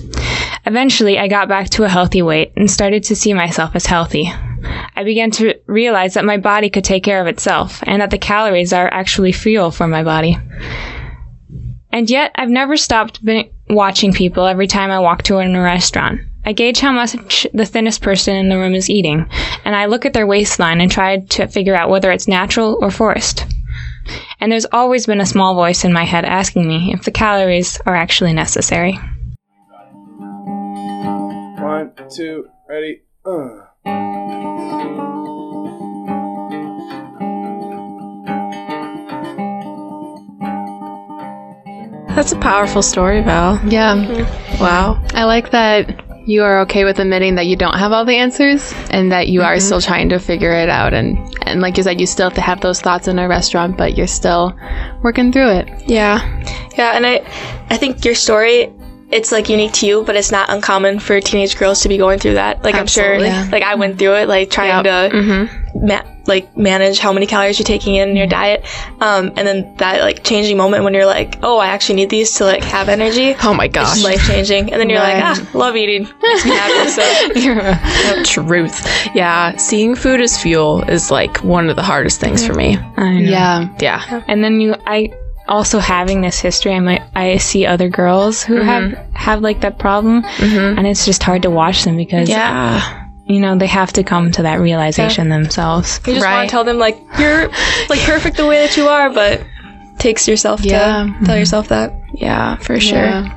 Eventually, 0.65 1.17
I 1.17 1.29
got 1.29 1.47
back 1.47 1.69
to 1.71 1.85
a 1.85 1.89
healthy 1.89 2.21
weight 2.21 2.51
and 2.57 2.69
started 2.69 3.03
to 3.05 3.15
see 3.15 3.33
myself 3.33 3.71
as 3.75 3.85
healthy. 3.85 4.33
I 4.95 5.03
began 5.03 5.31
to 5.31 5.59
realize 5.65 6.13
that 6.15 6.25
my 6.25 6.37
body 6.37 6.69
could 6.69 6.83
take 6.83 7.03
care 7.03 7.21
of 7.21 7.27
itself 7.27 7.81
and 7.83 8.01
that 8.01 8.11
the 8.11 8.17
calories 8.17 8.73
are 8.73 8.87
actually 8.91 9.31
fuel 9.31 9.71
for 9.71 9.87
my 9.87 10.03
body. 10.03 10.37
And 11.91 12.09
yet, 12.09 12.31
I've 12.35 12.49
never 12.49 12.77
stopped 12.77 13.19
watching 13.69 14.13
people 14.13 14.45
every 14.45 14.67
time 14.67 14.91
I 14.91 14.99
walk 14.99 15.23
to 15.23 15.37
a 15.37 15.61
restaurant. 15.61 16.21
I 16.45 16.53
gauge 16.53 16.79
how 16.79 16.91
much 16.91 17.47
the 17.53 17.65
thinnest 17.65 18.01
person 18.01 18.35
in 18.35 18.49
the 18.49 18.57
room 18.57 18.73
is 18.73 18.89
eating, 18.89 19.27
and 19.65 19.75
I 19.75 19.85
look 19.87 20.05
at 20.05 20.13
their 20.13 20.27
waistline 20.27 20.81
and 20.81 20.91
try 20.91 21.17
to 21.17 21.47
figure 21.47 21.75
out 21.75 21.89
whether 21.89 22.11
it's 22.11 22.27
natural 22.27 22.77
or 22.81 22.91
forced. 22.91 23.45
And 24.39 24.51
there's 24.51 24.65
always 24.71 25.05
been 25.05 25.21
a 25.21 25.25
small 25.25 25.53
voice 25.55 25.83
in 25.83 25.93
my 25.93 26.05
head 26.05 26.25
asking 26.25 26.67
me 26.67 26.93
if 26.93 27.03
the 27.03 27.11
calories 27.11 27.79
are 27.85 27.95
actually 27.95 28.33
necessary. 28.33 28.99
One, 31.59 31.91
two, 32.15 32.47
ready. 32.67 33.01
Uh. 33.25 33.68
That's 42.19 42.33
a 42.33 42.37
powerful 42.39 42.81
story, 42.81 43.21
Val. 43.21 43.55
Yeah. 43.65 43.95
Mm-hmm. 43.95 44.61
Wow. 44.61 45.01
I 45.13 45.23
like 45.23 45.51
that 45.51 46.03
you 46.27 46.43
are 46.43 46.59
okay 46.59 46.83
with 46.83 46.99
admitting 46.99 47.35
that 47.35 47.47
you 47.47 47.55
don't 47.55 47.77
have 47.77 47.93
all 47.93 48.03
the 48.03 48.17
answers 48.17 48.73
and 48.91 49.11
that 49.11 49.29
you 49.29 49.41
are 49.41 49.55
mm-hmm. 49.55 49.65
still 49.65 49.79
trying 49.79 50.09
to 50.09 50.19
figure 50.19 50.51
it 50.51 50.69
out 50.69 50.93
and 50.93 51.17
and 51.43 51.61
like 51.61 51.77
you 51.77 51.83
said 51.83 51.99
you 51.99 52.05
still 52.05 52.27
have 52.29 52.35
to 52.35 52.41
have 52.41 52.59
those 52.61 52.81
thoughts 52.81 53.07
in 53.07 53.17
a 53.17 53.27
restaurant 53.27 53.77
but 53.77 53.97
you're 53.97 54.05
still 54.05 54.53
working 55.01 55.31
through 55.31 55.49
it. 55.49 55.69
Yeah. 55.87 56.19
Yeah, 56.77 56.91
and 56.95 57.07
I 57.07 57.21
I 57.69 57.77
think 57.77 58.03
your 58.03 58.15
story 58.15 58.71
it's 59.11 59.31
like 59.31 59.49
unique 59.49 59.73
to 59.73 59.85
you, 59.87 60.03
but 60.03 60.15
it's 60.15 60.31
not 60.31 60.49
uncommon 60.49 60.99
for 60.99 61.19
teenage 61.19 61.57
girls 61.57 61.81
to 61.81 61.89
be 61.89 61.97
going 61.97 62.19
through 62.19 62.35
that. 62.35 62.63
Like 62.63 62.75
Absolutely. 62.75 63.27
I'm 63.29 63.43
sure, 63.45 63.51
like 63.51 63.63
I 63.63 63.75
went 63.75 63.97
through 63.97 64.15
it, 64.15 64.27
like 64.27 64.49
trying 64.51 64.85
Yep. 64.85 65.11
to 65.11 65.49
ma- 65.75 66.03
like 66.27 66.55
manage 66.55 66.99
how 66.99 67.11
many 67.11 67.25
calories 67.25 67.57
you're 67.57 67.65
taking 67.65 67.95
in 67.95 68.15
your 68.15 68.27
diet, 68.27 68.63
um, 69.01 69.31
and 69.35 69.47
then 69.47 69.73
that 69.77 70.01
like 70.01 70.23
changing 70.23 70.57
moment 70.57 70.83
when 70.83 70.93
you're 70.93 71.07
like, 71.07 71.39
oh, 71.41 71.57
I 71.57 71.67
actually 71.67 71.95
need 71.95 72.11
these 72.11 72.35
to 72.35 72.45
like 72.45 72.63
have 72.65 72.87
energy. 72.87 73.35
Oh 73.43 73.53
my 73.55 73.67
gosh. 73.67 74.03
Life 74.03 74.27
changing, 74.27 74.71
and 74.71 74.79
then 74.79 74.89
you're 74.91 74.99
like, 74.99 75.23
Right. 75.23 75.37
ah, 75.39 75.49
love 75.57 75.75
eating, 75.75 76.03
happy. 76.21 76.89
So 76.89 78.23
Truth. 78.23 78.87
Yeah, 79.15 79.55
seeing 79.57 79.95
food 79.95 80.21
as 80.21 80.39
fuel 80.39 80.83
is 80.83 81.09
like 81.09 81.43
one 81.43 81.69
of 81.69 81.75
the 81.75 81.83
hardest 81.83 82.19
things 82.19 82.45
for 82.45 82.53
me. 82.53 82.77
I 82.97 83.13
know. 83.13 83.29
Yeah. 83.31 83.75
Yeah. 83.79 84.23
And 84.27 84.43
then 84.43 84.61
you, 84.61 84.75
I 84.85 85.11
also 85.49 85.79
having 85.79 86.21
this 86.21 86.39
history, 86.39 86.73
I 86.73 86.79
might, 86.79 87.01
I 87.15 87.37
see 87.37 87.65
other 87.65 87.89
girls 87.89 88.43
who 88.43 88.55
mm-hmm. 88.55 88.67
have 88.67 89.15
have 89.15 89.41
like 89.41 89.61
that 89.61 89.77
problem, 89.79 90.23
mm-hmm. 90.23 90.77
and 90.77 90.87
it's 90.87 91.05
just 91.05 91.23
hard 91.23 91.41
to 91.43 91.49
watch 91.49 91.83
them 91.83 91.97
because 91.97 92.29
Yeah. 92.29 93.07
you 93.25 93.39
know 93.39 93.57
they 93.57 93.67
have 93.67 93.91
to 93.93 94.03
come 94.03 94.31
to 94.31 94.43
that 94.43 94.59
realization 94.59 95.29
themselves. 95.29 95.99
you 96.05 96.13
just 96.13 96.25
Right. 96.25 96.37
want 96.37 96.49
to 96.49 96.51
tell 96.51 96.63
them 96.63 96.77
like 96.77 96.97
you're 97.19 97.49
like 97.89 97.99
perfect 98.01 98.37
the 98.37 98.45
way 98.45 98.65
that 98.65 98.77
you 98.77 98.87
are, 98.87 99.09
but 99.09 99.43
takes 99.97 100.27
yourself 100.27 100.63
Yeah. 100.63 100.79
to 100.79 100.85
tell 100.85 101.05
mm-hmm. 101.05 101.31
yourself 101.39 101.67
that. 101.69 101.93
Yeah, 102.13 102.55
for 102.57 102.79
sure. 102.79 102.97
Yeah. 102.97 103.35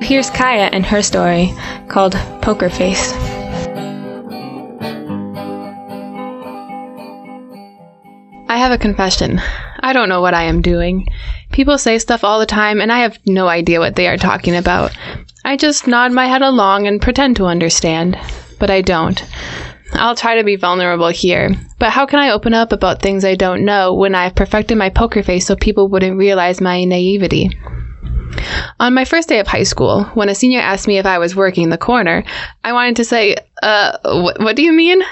Here's 0.00 0.30
Kaya 0.30 0.70
and 0.72 0.86
her 0.86 1.02
story 1.02 1.52
called 1.88 2.14
Poker 2.40 2.70
Face. 2.70 3.12
I 8.58 8.62
have 8.62 8.72
a 8.72 8.76
confession. 8.76 9.40
I 9.78 9.92
don't 9.92 10.08
know 10.08 10.20
what 10.20 10.34
I 10.34 10.42
am 10.42 10.62
doing. 10.62 11.06
People 11.52 11.78
say 11.78 11.96
stuff 11.96 12.24
all 12.24 12.40
the 12.40 12.44
time, 12.44 12.80
and 12.80 12.90
I 12.90 12.98
have 12.98 13.16
no 13.24 13.46
idea 13.46 13.78
what 13.78 13.94
they 13.94 14.08
are 14.08 14.16
talking 14.16 14.56
about. 14.56 14.90
I 15.44 15.56
just 15.56 15.86
nod 15.86 16.10
my 16.10 16.26
head 16.26 16.42
along 16.42 16.88
and 16.88 17.00
pretend 17.00 17.36
to 17.36 17.46
understand, 17.46 18.18
but 18.58 18.68
I 18.68 18.80
don't. 18.80 19.24
I'll 19.92 20.16
try 20.16 20.34
to 20.34 20.42
be 20.42 20.56
vulnerable 20.56 21.06
here, 21.06 21.54
but 21.78 21.90
how 21.90 22.04
can 22.04 22.18
I 22.18 22.30
open 22.32 22.52
up 22.52 22.72
about 22.72 23.00
things 23.00 23.24
I 23.24 23.36
don't 23.36 23.64
know 23.64 23.94
when 23.94 24.16
I've 24.16 24.34
perfected 24.34 24.76
my 24.76 24.90
poker 24.90 25.22
face 25.22 25.46
so 25.46 25.54
people 25.54 25.86
wouldn't 25.86 26.18
realize 26.18 26.60
my 26.60 26.82
naivety? 26.82 27.56
On 28.80 28.94
my 28.94 29.04
first 29.04 29.28
day 29.28 29.40
of 29.40 29.46
high 29.46 29.64
school, 29.64 30.04
when 30.14 30.28
a 30.28 30.34
senior 30.34 30.60
asked 30.60 30.86
me 30.86 30.98
if 30.98 31.06
I 31.06 31.18
was 31.18 31.34
working 31.36 31.68
the 31.68 31.78
corner, 31.78 32.24
I 32.64 32.72
wanted 32.72 32.96
to 32.96 33.04
say, 33.04 33.36
uh, 33.62 33.98
wh- 34.02 34.40
what 34.40 34.56
do 34.56 34.62
you 34.62 34.72
mean? 34.72 35.02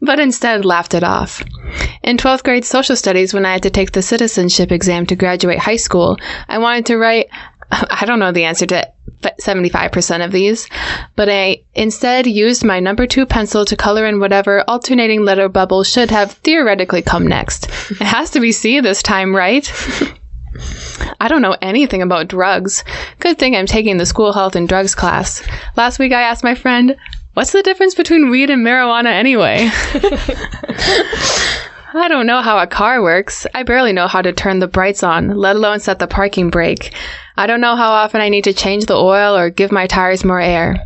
But 0.00 0.20
instead 0.20 0.64
laughed 0.64 0.94
it 0.94 1.04
off. 1.04 1.42
In 2.02 2.16
12th 2.16 2.44
grade 2.44 2.64
social 2.64 2.96
studies, 2.96 3.34
when 3.34 3.44
I 3.44 3.52
had 3.52 3.62
to 3.64 3.70
take 3.70 3.92
the 3.92 4.02
citizenship 4.02 4.70
exam 4.70 5.06
to 5.06 5.16
graduate 5.16 5.58
high 5.58 5.76
school, 5.76 6.18
I 6.48 6.58
wanted 6.58 6.86
to 6.86 6.98
write, 6.98 7.28
I 7.70 8.04
don't 8.06 8.20
know 8.20 8.32
the 8.32 8.44
answer 8.44 8.66
to 8.66 8.92
75% 9.40 10.24
of 10.24 10.32
these, 10.32 10.68
but 11.16 11.28
I 11.28 11.62
instead 11.74 12.26
used 12.26 12.64
my 12.64 12.80
number 12.80 13.06
two 13.06 13.26
pencil 13.26 13.64
to 13.64 13.76
color 13.76 14.06
in 14.06 14.20
whatever 14.20 14.62
alternating 14.68 15.24
letter 15.24 15.48
bubble 15.48 15.82
should 15.82 16.10
have 16.10 16.32
theoretically 16.32 17.02
come 17.02 17.26
next. 17.26 17.66
It 17.90 18.02
has 18.02 18.30
to 18.32 18.40
be 18.40 18.52
C 18.52 18.80
this 18.80 19.02
time, 19.02 19.34
right? 19.34 19.70
I 21.20 21.28
don't 21.28 21.42
know 21.42 21.56
anything 21.62 22.02
about 22.02 22.28
drugs. 22.28 22.84
Good 23.20 23.38
thing 23.38 23.54
I'm 23.56 23.66
taking 23.66 23.96
the 23.96 24.06
school 24.06 24.32
health 24.32 24.56
and 24.56 24.68
drugs 24.68 24.94
class. 24.94 25.42
Last 25.76 25.98
week 25.98 26.12
I 26.12 26.22
asked 26.22 26.44
my 26.44 26.54
friend, 26.54 26.96
What's 27.34 27.52
the 27.52 27.62
difference 27.62 27.94
between 27.94 28.30
weed 28.30 28.48
and 28.48 28.64
marijuana 28.64 29.12
anyway? 29.12 29.68
I 31.94 32.08
don't 32.08 32.26
know 32.26 32.40
how 32.40 32.58
a 32.58 32.66
car 32.66 33.02
works. 33.02 33.46
I 33.54 33.62
barely 33.62 33.92
know 33.92 34.06
how 34.06 34.22
to 34.22 34.32
turn 34.32 34.58
the 34.58 34.66
brights 34.66 35.02
on, 35.02 35.36
let 35.36 35.56
alone 35.56 35.80
set 35.80 35.98
the 35.98 36.06
parking 36.06 36.50
brake. 36.50 36.94
I 37.36 37.46
don't 37.46 37.60
know 37.60 37.76
how 37.76 37.90
often 37.90 38.20
I 38.20 38.30
need 38.30 38.44
to 38.44 38.54
change 38.54 38.86
the 38.86 38.96
oil 38.96 39.36
or 39.36 39.50
give 39.50 39.70
my 39.70 39.86
tires 39.86 40.24
more 40.24 40.40
air. 40.40 40.76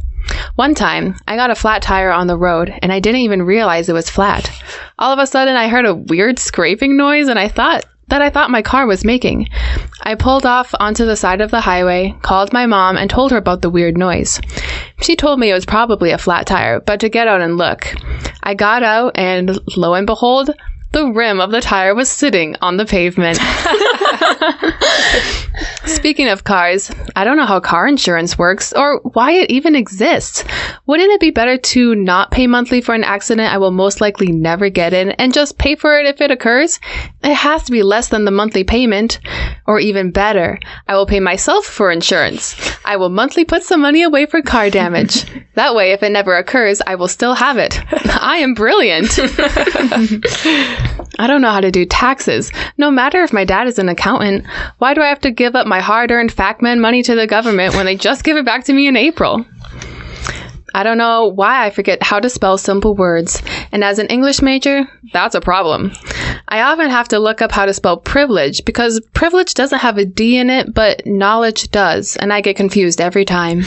One 0.56 0.74
time, 0.74 1.16
I 1.26 1.36
got 1.36 1.50
a 1.50 1.54
flat 1.54 1.82
tire 1.82 2.10
on 2.10 2.26
the 2.26 2.36
road 2.36 2.72
and 2.82 2.92
I 2.92 3.00
didn't 3.00 3.20
even 3.20 3.42
realize 3.42 3.88
it 3.88 3.92
was 3.92 4.10
flat. 4.10 4.50
All 4.98 5.12
of 5.12 5.18
a 5.18 5.26
sudden, 5.26 5.56
I 5.56 5.68
heard 5.68 5.86
a 5.86 5.94
weird 5.94 6.38
scraping 6.38 6.96
noise 6.96 7.28
and 7.28 7.38
I 7.38 7.48
thought 7.48 7.84
that 8.10 8.22
I 8.22 8.30
thought 8.30 8.50
my 8.50 8.62
car 8.62 8.86
was 8.86 9.04
making. 9.04 9.48
I 10.02 10.14
pulled 10.14 10.46
off 10.46 10.74
onto 10.78 11.04
the 11.04 11.16
side 11.16 11.40
of 11.40 11.50
the 11.50 11.60
highway, 11.60 12.14
called 12.22 12.52
my 12.52 12.66
mom, 12.66 12.96
and 12.96 13.08
told 13.08 13.30
her 13.30 13.36
about 13.36 13.62
the 13.62 13.70
weird 13.70 13.96
noise. 13.96 14.40
She 15.00 15.16
told 15.16 15.40
me 15.40 15.50
it 15.50 15.54
was 15.54 15.66
probably 15.66 16.10
a 16.10 16.18
flat 16.18 16.46
tire, 16.46 16.80
but 16.80 17.00
to 17.00 17.08
get 17.08 17.28
out 17.28 17.40
and 17.40 17.56
look. 17.56 17.92
I 18.42 18.54
got 18.54 18.82
out 18.82 19.12
and 19.16 19.58
lo 19.76 19.94
and 19.94 20.06
behold, 20.06 20.50
the 20.92 21.06
rim 21.06 21.40
of 21.40 21.50
the 21.50 21.60
tire 21.60 21.94
was 21.94 22.10
sitting 22.10 22.56
on 22.60 22.76
the 22.76 22.86
pavement. 22.86 23.38
Speaking 25.86 26.28
of 26.28 26.44
cars, 26.44 26.90
I 27.16 27.24
don't 27.24 27.36
know 27.36 27.46
how 27.46 27.60
car 27.60 27.86
insurance 27.86 28.38
works 28.38 28.72
or 28.72 29.00
why 29.00 29.32
it 29.32 29.50
even 29.50 29.74
exists. 29.74 30.44
Wouldn't 30.86 31.12
it 31.12 31.20
be 31.20 31.30
better 31.30 31.56
to 31.56 31.94
not 31.94 32.30
pay 32.30 32.46
monthly 32.46 32.80
for 32.80 32.94
an 32.94 33.04
accident 33.04 33.52
I 33.52 33.58
will 33.58 33.70
most 33.70 34.00
likely 34.00 34.28
never 34.28 34.68
get 34.68 34.92
in 34.92 35.10
and 35.12 35.34
just 35.34 35.58
pay 35.58 35.74
for 35.74 35.98
it 35.98 36.06
if 36.06 36.20
it 36.20 36.30
occurs? 36.30 36.80
It 37.22 37.34
has 37.34 37.62
to 37.64 37.72
be 37.72 37.82
less 37.82 38.08
than 38.08 38.24
the 38.24 38.30
monthly 38.30 38.64
payment. 38.64 39.20
Or 39.66 39.78
even 39.78 40.10
better, 40.10 40.58
I 40.88 40.96
will 40.96 41.06
pay 41.06 41.20
myself 41.20 41.64
for 41.64 41.90
insurance. 41.90 42.56
I 42.84 42.96
will 42.96 43.10
monthly 43.10 43.44
put 43.44 43.62
some 43.62 43.80
money 43.80 44.02
away 44.02 44.26
for 44.26 44.42
car 44.42 44.70
damage. 44.70 45.24
that 45.54 45.74
way, 45.74 45.92
if 45.92 46.02
it 46.02 46.10
never 46.10 46.36
occurs, 46.36 46.82
I 46.86 46.96
will 46.96 47.08
still 47.08 47.34
have 47.34 47.58
it. 47.58 47.80
I 48.20 48.38
am 48.38 48.54
brilliant. 48.54 49.18
I 51.20 51.26
don't 51.26 51.42
know 51.42 51.50
how 51.50 51.60
to 51.60 51.70
do 51.70 51.84
taxes. 51.84 52.50
No 52.78 52.90
matter 52.90 53.22
if 53.22 53.32
my 53.32 53.44
dad 53.44 53.66
is 53.66 53.78
an 53.78 53.88
accountant, 53.88 54.46
why 54.78 54.94
do 54.94 55.02
I 55.02 55.08
have 55.08 55.20
to 55.20 55.30
give 55.30 55.49
up 55.54 55.66
my 55.66 55.80
hard 55.80 56.10
earned 56.10 56.32
FACMAN 56.32 56.80
money 56.80 57.02
to 57.02 57.14
the 57.14 57.26
government 57.26 57.74
when 57.74 57.86
they 57.86 57.96
just 57.96 58.24
give 58.24 58.36
it 58.36 58.44
back 58.44 58.64
to 58.64 58.72
me 58.72 58.86
in 58.86 58.96
April? 58.96 59.44
I 60.74 60.82
don't 60.84 60.98
know 60.98 61.26
why 61.26 61.66
I 61.66 61.70
forget 61.70 62.02
how 62.02 62.20
to 62.20 62.30
spell 62.30 62.56
simple 62.56 62.94
words, 62.94 63.42
and 63.72 63.82
as 63.82 63.98
an 63.98 64.06
English 64.06 64.40
major, 64.40 64.88
that's 65.12 65.34
a 65.34 65.40
problem. 65.40 65.92
I 66.48 66.60
often 66.62 66.90
have 66.90 67.08
to 67.08 67.18
look 67.18 67.42
up 67.42 67.50
how 67.50 67.66
to 67.66 67.74
spell 67.74 67.96
privilege 67.96 68.64
because 68.64 69.00
privilege 69.12 69.54
doesn't 69.54 69.80
have 69.80 69.98
a 69.98 70.04
D 70.04 70.36
in 70.36 70.48
it, 70.48 70.72
but 70.72 71.04
knowledge 71.06 71.70
does, 71.70 72.16
and 72.16 72.32
I 72.32 72.40
get 72.40 72.56
confused 72.56 73.00
every 73.00 73.24
time. 73.24 73.62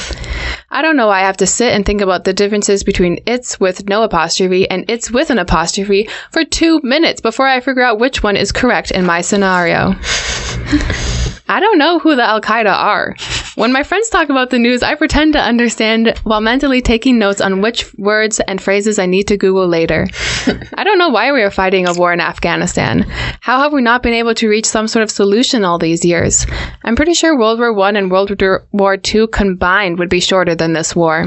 I 0.70 0.82
don't 0.82 0.96
know 0.96 1.08
why 1.08 1.20
I 1.22 1.26
have 1.26 1.38
to 1.38 1.48
sit 1.48 1.74
and 1.74 1.86
think 1.86 2.02
about 2.02 2.24
the 2.24 2.34
differences 2.34 2.84
between 2.84 3.20
it's 3.26 3.60
with 3.60 3.88
no 3.88 4.04
apostrophe 4.04 4.70
and 4.70 4.86
it's 4.90 5.12
with 5.12 5.30
an 5.30 5.40
apostrophe 5.40 6.10
for 6.32 6.44
two 6.44 6.80
minutes 6.84 7.22
before 7.22 7.48
I 7.48 7.60
figure 7.60 7.84
out 7.84 8.00
which 8.00 8.24
one 8.24 8.38
is 8.38 8.52
correct 8.52 8.92
in 8.92 9.06
my 9.06 9.22
scenario. 9.22 9.94
I 11.48 11.60
don't 11.60 11.78
know 11.78 12.00
who 12.00 12.16
the 12.16 12.24
Al 12.24 12.40
Qaeda 12.40 12.72
are. 12.72 13.16
When 13.56 13.72
my 13.72 13.84
friends 13.84 14.10
talk 14.10 14.30
about 14.30 14.50
the 14.50 14.58
news, 14.58 14.82
I 14.82 14.96
pretend 14.96 15.34
to 15.34 15.40
understand 15.40 16.18
while 16.24 16.42
mentally 16.42 16.82
taking 16.82 17.20
notes 17.20 17.42
on 17.42 17.62
which 17.62 17.94
words 17.96 18.40
and 18.40 18.62
phrases 18.62 18.98
I 18.98 19.06
need 19.06 19.28
to 19.28 19.38
Google 19.38 19.68
later. 19.68 20.08
I 20.74 20.84
don't 20.84 20.98
know 20.98 21.10
why 21.10 21.32
we 21.32 21.42
are 21.44 21.52
fighting 21.52 21.88
a 21.88 21.94
war 21.94 22.14
in 22.14 22.22
Afghanistan. 22.22 23.02
How 23.42 23.60
have 23.60 23.74
we 23.74 23.82
not 23.82 24.02
been 24.02 24.14
able 24.14 24.34
to 24.36 24.48
reach 24.48 24.66
some 24.66 24.88
sort 24.88 25.04
of 25.04 25.12
solution 25.12 25.66
all 25.66 25.78
these 25.78 26.06
years? 26.06 26.48
I'm 26.84 26.96
pretty 26.96 27.14
sure 27.14 27.38
World 27.38 27.60
War 27.60 27.74
One 27.74 27.98
and 27.98 28.10
World 28.10 28.32
War 28.72 28.98
II 29.14 29.28
combined 29.28 30.00
would 30.00 30.10
be 30.10 30.22
shorter 30.22 30.56
than 30.56 30.74
this 30.74 30.96
war. 30.96 31.26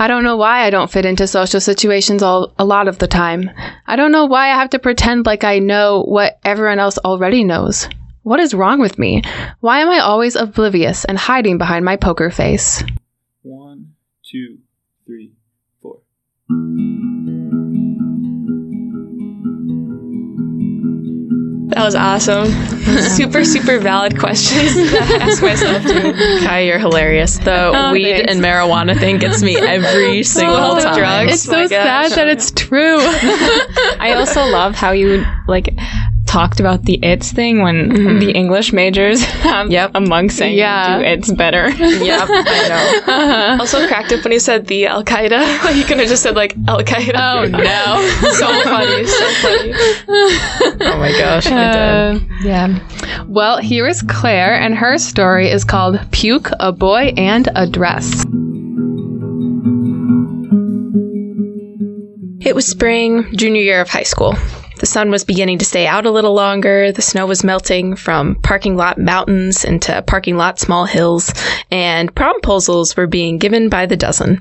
I 0.00 0.06
don't 0.06 0.22
know 0.24 0.36
why 0.36 0.64
I 0.64 0.70
don't 0.70 0.90
fit 0.90 1.06
into 1.06 1.26
social 1.26 1.60
situations 1.60 2.22
all, 2.22 2.54
a 2.58 2.64
lot 2.64 2.88
of 2.88 2.98
the 2.98 3.08
time. 3.08 3.50
I 3.86 3.96
don't 3.96 4.12
know 4.12 4.26
why 4.26 4.50
I 4.50 4.54
have 4.54 4.70
to 4.70 4.78
pretend 4.78 5.26
like 5.26 5.42
I 5.42 5.58
know 5.58 6.02
what 6.02 6.38
everyone 6.44 6.78
else 6.78 6.98
already 6.98 7.42
knows. 7.42 7.88
What 8.28 8.40
is 8.40 8.52
wrong 8.52 8.78
with 8.78 8.98
me? 8.98 9.22
Why 9.60 9.80
am 9.80 9.88
I 9.88 10.00
always 10.00 10.36
oblivious 10.36 11.06
and 11.06 11.16
hiding 11.16 11.56
behind 11.56 11.86
my 11.86 11.96
poker 11.96 12.30
face? 12.30 12.84
One, 13.40 13.94
two, 14.22 14.58
three, 15.06 15.32
four. 15.80 16.00
That 21.70 21.84
was 21.84 21.94
awesome. 21.94 22.46
super, 23.14 23.44
super 23.44 23.78
valid 23.78 24.18
questions 24.18 24.74
that 24.90 25.20
I 25.20 25.24
ask 25.30 25.42
myself 25.42 25.82
too. 25.82 26.12
Kai, 26.46 26.60
you're 26.60 26.78
hilarious. 26.78 27.38
The 27.38 27.70
Oh, 27.74 27.92
weed 27.92 28.04
thanks. 28.04 28.32
and 28.32 28.40
marijuana 28.42 28.98
thing 28.98 29.18
gets 29.18 29.42
me 29.42 29.56
every 29.60 30.22
single 30.22 30.56
Oh, 30.56 30.80
time. 30.80 30.96
drugs. 30.96 31.32
It's 31.34 31.46
my 31.46 31.64
so 31.64 31.68
sad 31.68 32.08
gosh. 32.08 32.16
that 32.16 32.28
it's 32.28 32.50
true. 32.52 32.96
I 34.00 34.14
also 34.16 34.44
love 34.46 34.74
how 34.74 34.92
you 34.92 35.24
like 35.46 35.76
talked 36.28 36.60
about 36.60 36.84
the 36.84 36.98
it's 37.02 37.32
thing 37.32 37.62
when 37.62 38.18
the 38.20 38.30
English 38.32 38.72
majors 38.72 39.24
have 39.42 39.70
Yep. 39.70 39.92
among 39.94 40.28
saying 40.30 40.56
Yeah. 40.58 40.98
do 40.98 41.04
it's 41.04 41.32
better. 41.32 41.68
Yep, 41.78 42.28
I 42.30 42.68
know. 42.68 43.56
Also 43.60 43.86
cracked 43.88 44.12
up 44.12 44.22
when 44.22 44.32
he 44.32 44.38
said 44.38 44.66
the 44.66 44.86
Al 44.86 45.02
Qaeda. 45.02 45.40
he 45.72 45.82
could 45.84 45.98
have 45.98 46.08
just 46.08 46.22
said 46.22 46.36
like 46.36 46.54
Al 46.68 46.80
Qaeda. 46.82 47.16
oh 47.16 47.44
no. 47.48 48.32
so 48.32 48.46
funny, 48.62 49.04
so 49.06 49.26
funny. 49.42 49.72
Oh 50.90 50.96
my 50.98 51.12
gosh, 51.18 51.46
I. 51.46 51.64
Uh, 51.64 52.18
yeah. 52.42 52.78
Well, 53.26 53.58
here 53.58 53.86
is 53.86 54.02
Claire, 54.02 54.54
and 54.60 54.74
her 54.74 54.98
story 54.98 55.48
is 55.50 55.64
called 55.64 55.98
Puke, 56.12 56.50
a 56.60 56.72
Boy, 56.72 57.12
and 57.16 57.48
a 57.56 57.66
Dress. 57.66 58.24
It 62.40 62.54
was 62.54 62.66
spring, 62.66 63.26
junior 63.36 63.60
year 63.62 63.80
of 63.80 63.88
high 63.90 64.04
school. 64.04 64.34
The 64.78 64.86
sun 64.86 65.10
was 65.10 65.24
beginning 65.24 65.58
to 65.58 65.64
stay 65.64 65.86
out 65.86 66.06
a 66.06 66.10
little 66.10 66.34
longer. 66.34 66.92
The 66.92 67.02
snow 67.02 67.26
was 67.26 67.42
melting 67.42 67.96
from 67.96 68.36
parking 68.36 68.76
lot 68.76 68.96
mountains 68.96 69.64
into 69.64 70.00
parking 70.02 70.36
lot 70.36 70.58
small 70.58 70.86
hills, 70.86 71.32
and 71.70 72.14
promposals 72.14 72.96
were 72.96 73.08
being 73.08 73.38
given 73.38 73.68
by 73.68 73.86
the 73.86 73.96
dozen. 73.96 74.40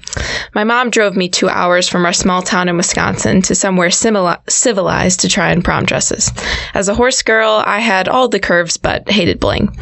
My 0.53 0.63
mom 0.63 0.91
drove 0.91 1.17
me 1.17 1.27
two 1.27 1.49
hours 1.49 1.89
from 1.89 2.05
our 2.05 2.13
small 2.13 2.41
town 2.41 2.69
in 2.69 2.77
Wisconsin 2.77 3.41
to 3.43 3.55
somewhere 3.55 3.89
civilized 3.89 5.19
to 5.21 5.27
try 5.27 5.51
on 5.51 5.61
prom 5.63 5.85
dresses. 5.85 6.31
As 6.73 6.87
a 6.87 6.95
horse 6.95 7.21
girl, 7.23 7.63
I 7.65 7.79
had 7.79 8.07
all 8.07 8.27
the 8.27 8.39
curves 8.39 8.77
but 8.77 9.09
hated 9.09 9.39
bling. 9.39 9.75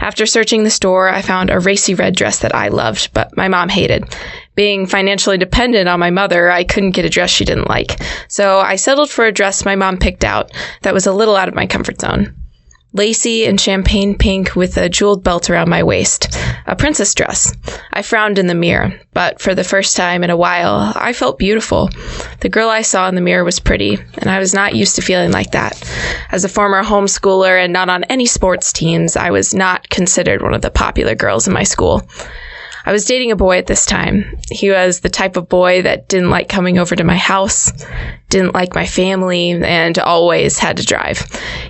After 0.00 0.24
searching 0.24 0.64
the 0.64 0.70
store, 0.70 1.08
I 1.08 1.20
found 1.20 1.50
a 1.50 1.60
racy 1.60 1.94
red 1.94 2.16
dress 2.16 2.38
that 2.40 2.54
I 2.54 2.68
loved, 2.68 3.12
but 3.12 3.36
my 3.36 3.48
mom 3.48 3.68
hated. 3.68 4.04
Being 4.58 4.88
financially 4.88 5.38
dependent 5.38 5.88
on 5.88 6.00
my 6.00 6.10
mother, 6.10 6.50
I 6.50 6.64
couldn't 6.64 6.90
get 6.90 7.04
a 7.04 7.08
dress 7.08 7.30
she 7.30 7.44
didn't 7.44 7.68
like. 7.68 8.00
So 8.26 8.58
I 8.58 8.74
settled 8.74 9.08
for 9.08 9.24
a 9.24 9.30
dress 9.30 9.64
my 9.64 9.76
mom 9.76 9.98
picked 9.98 10.24
out 10.24 10.50
that 10.82 10.92
was 10.92 11.06
a 11.06 11.12
little 11.12 11.36
out 11.36 11.46
of 11.46 11.54
my 11.54 11.64
comfort 11.68 12.00
zone. 12.00 12.34
Lacy 12.92 13.44
and 13.44 13.60
champagne 13.60 14.18
pink 14.18 14.56
with 14.56 14.76
a 14.76 14.88
jeweled 14.88 15.22
belt 15.22 15.48
around 15.48 15.68
my 15.68 15.84
waist. 15.84 16.36
A 16.66 16.74
princess 16.74 17.14
dress. 17.14 17.54
I 17.92 18.02
frowned 18.02 18.36
in 18.36 18.48
the 18.48 18.54
mirror, 18.56 19.00
but 19.14 19.40
for 19.40 19.54
the 19.54 19.62
first 19.62 19.96
time 19.96 20.24
in 20.24 20.30
a 20.30 20.36
while, 20.36 20.92
I 20.96 21.12
felt 21.12 21.38
beautiful. 21.38 21.88
The 22.40 22.48
girl 22.48 22.68
I 22.68 22.82
saw 22.82 23.08
in 23.08 23.14
the 23.14 23.20
mirror 23.20 23.44
was 23.44 23.60
pretty, 23.60 23.96
and 24.14 24.28
I 24.28 24.40
was 24.40 24.54
not 24.54 24.74
used 24.74 24.96
to 24.96 25.02
feeling 25.02 25.30
like 25.30 25.52
that. 25.52 25.80
As 26.32 26.44
a 26.44 26.48
former 26.48 26.82
homeschooler 26.82 27.62
and 27.62 27.72
not 27.72 27.88
on 27.88 28.02
any 28.04 28.26
sports 28.26 28.72
teams, 28.72 29.14
I 29.14 29.30
was 29.30 29.54
not 29.54 29.88
considered 29.88 30.42
one 30.42 30.54
of 30.54 30.62
the 30.62 30.70
popular 30.72 31.14
girls 31.14 31.46
in 31.46 31.54
my 31.54 31.62
school. 31.62 32.02
I 32.88 32.92
was 32.92 33.04
dating 33.04 33.30
a 33.32 33.36
boy 33.36 33.58
at 33.58 33.66
this 33.66 33.84
time. 33.84 34.38
He 34.50 34.70
was 34.70 35.00
the 35.00 35.10
type 35.10 35.36
of 35.36 35.46
boy 35.46 35.82
that 35.82 36.08
didn't 36.08 36.30
like 36.30 36.48
coming 36.48 36.78
over 36.78 36.96
to 36.96 37.04
my 37.04 37.18
house, 37.18 37.70
didn't 38.30 38.54
like 38.54 38.74
my 38.74 38.86
family, 38.86 39.50
and 39.50 39.98
always 39.98 40.58
had 40.58 40.78
to 40.78 40.86
drive. 40.86 41.20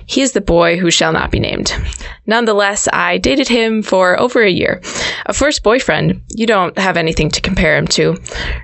He 0.05 0.21
is 0.21 0.31
the 0.31 0.39
boy 0.39 0.77
who 0.77 0.89
shall 0.89 1.11
not 1.11 1.29
be 1.29 1.41
named. 1.41 1.73
Nonetheless, 2.25 2.87
I 2.93 3.17
dated 3.17 3.49
him 3.49 3.83
for 3.83 4.17
over 4.17 4.41
a 4.41 4.49
year. 4.49 4.81
A 5.25 5.33
first 5.33 5.61
boyfriend, 5.61 6.21
you 6.29 6.47
don't 6.47 6.77
have 6.77 6.95
anything 6.95 7.29
to 7.31 7.41
compare 7.41 7.75
him 7.75 7.87
to. 7.89 8.15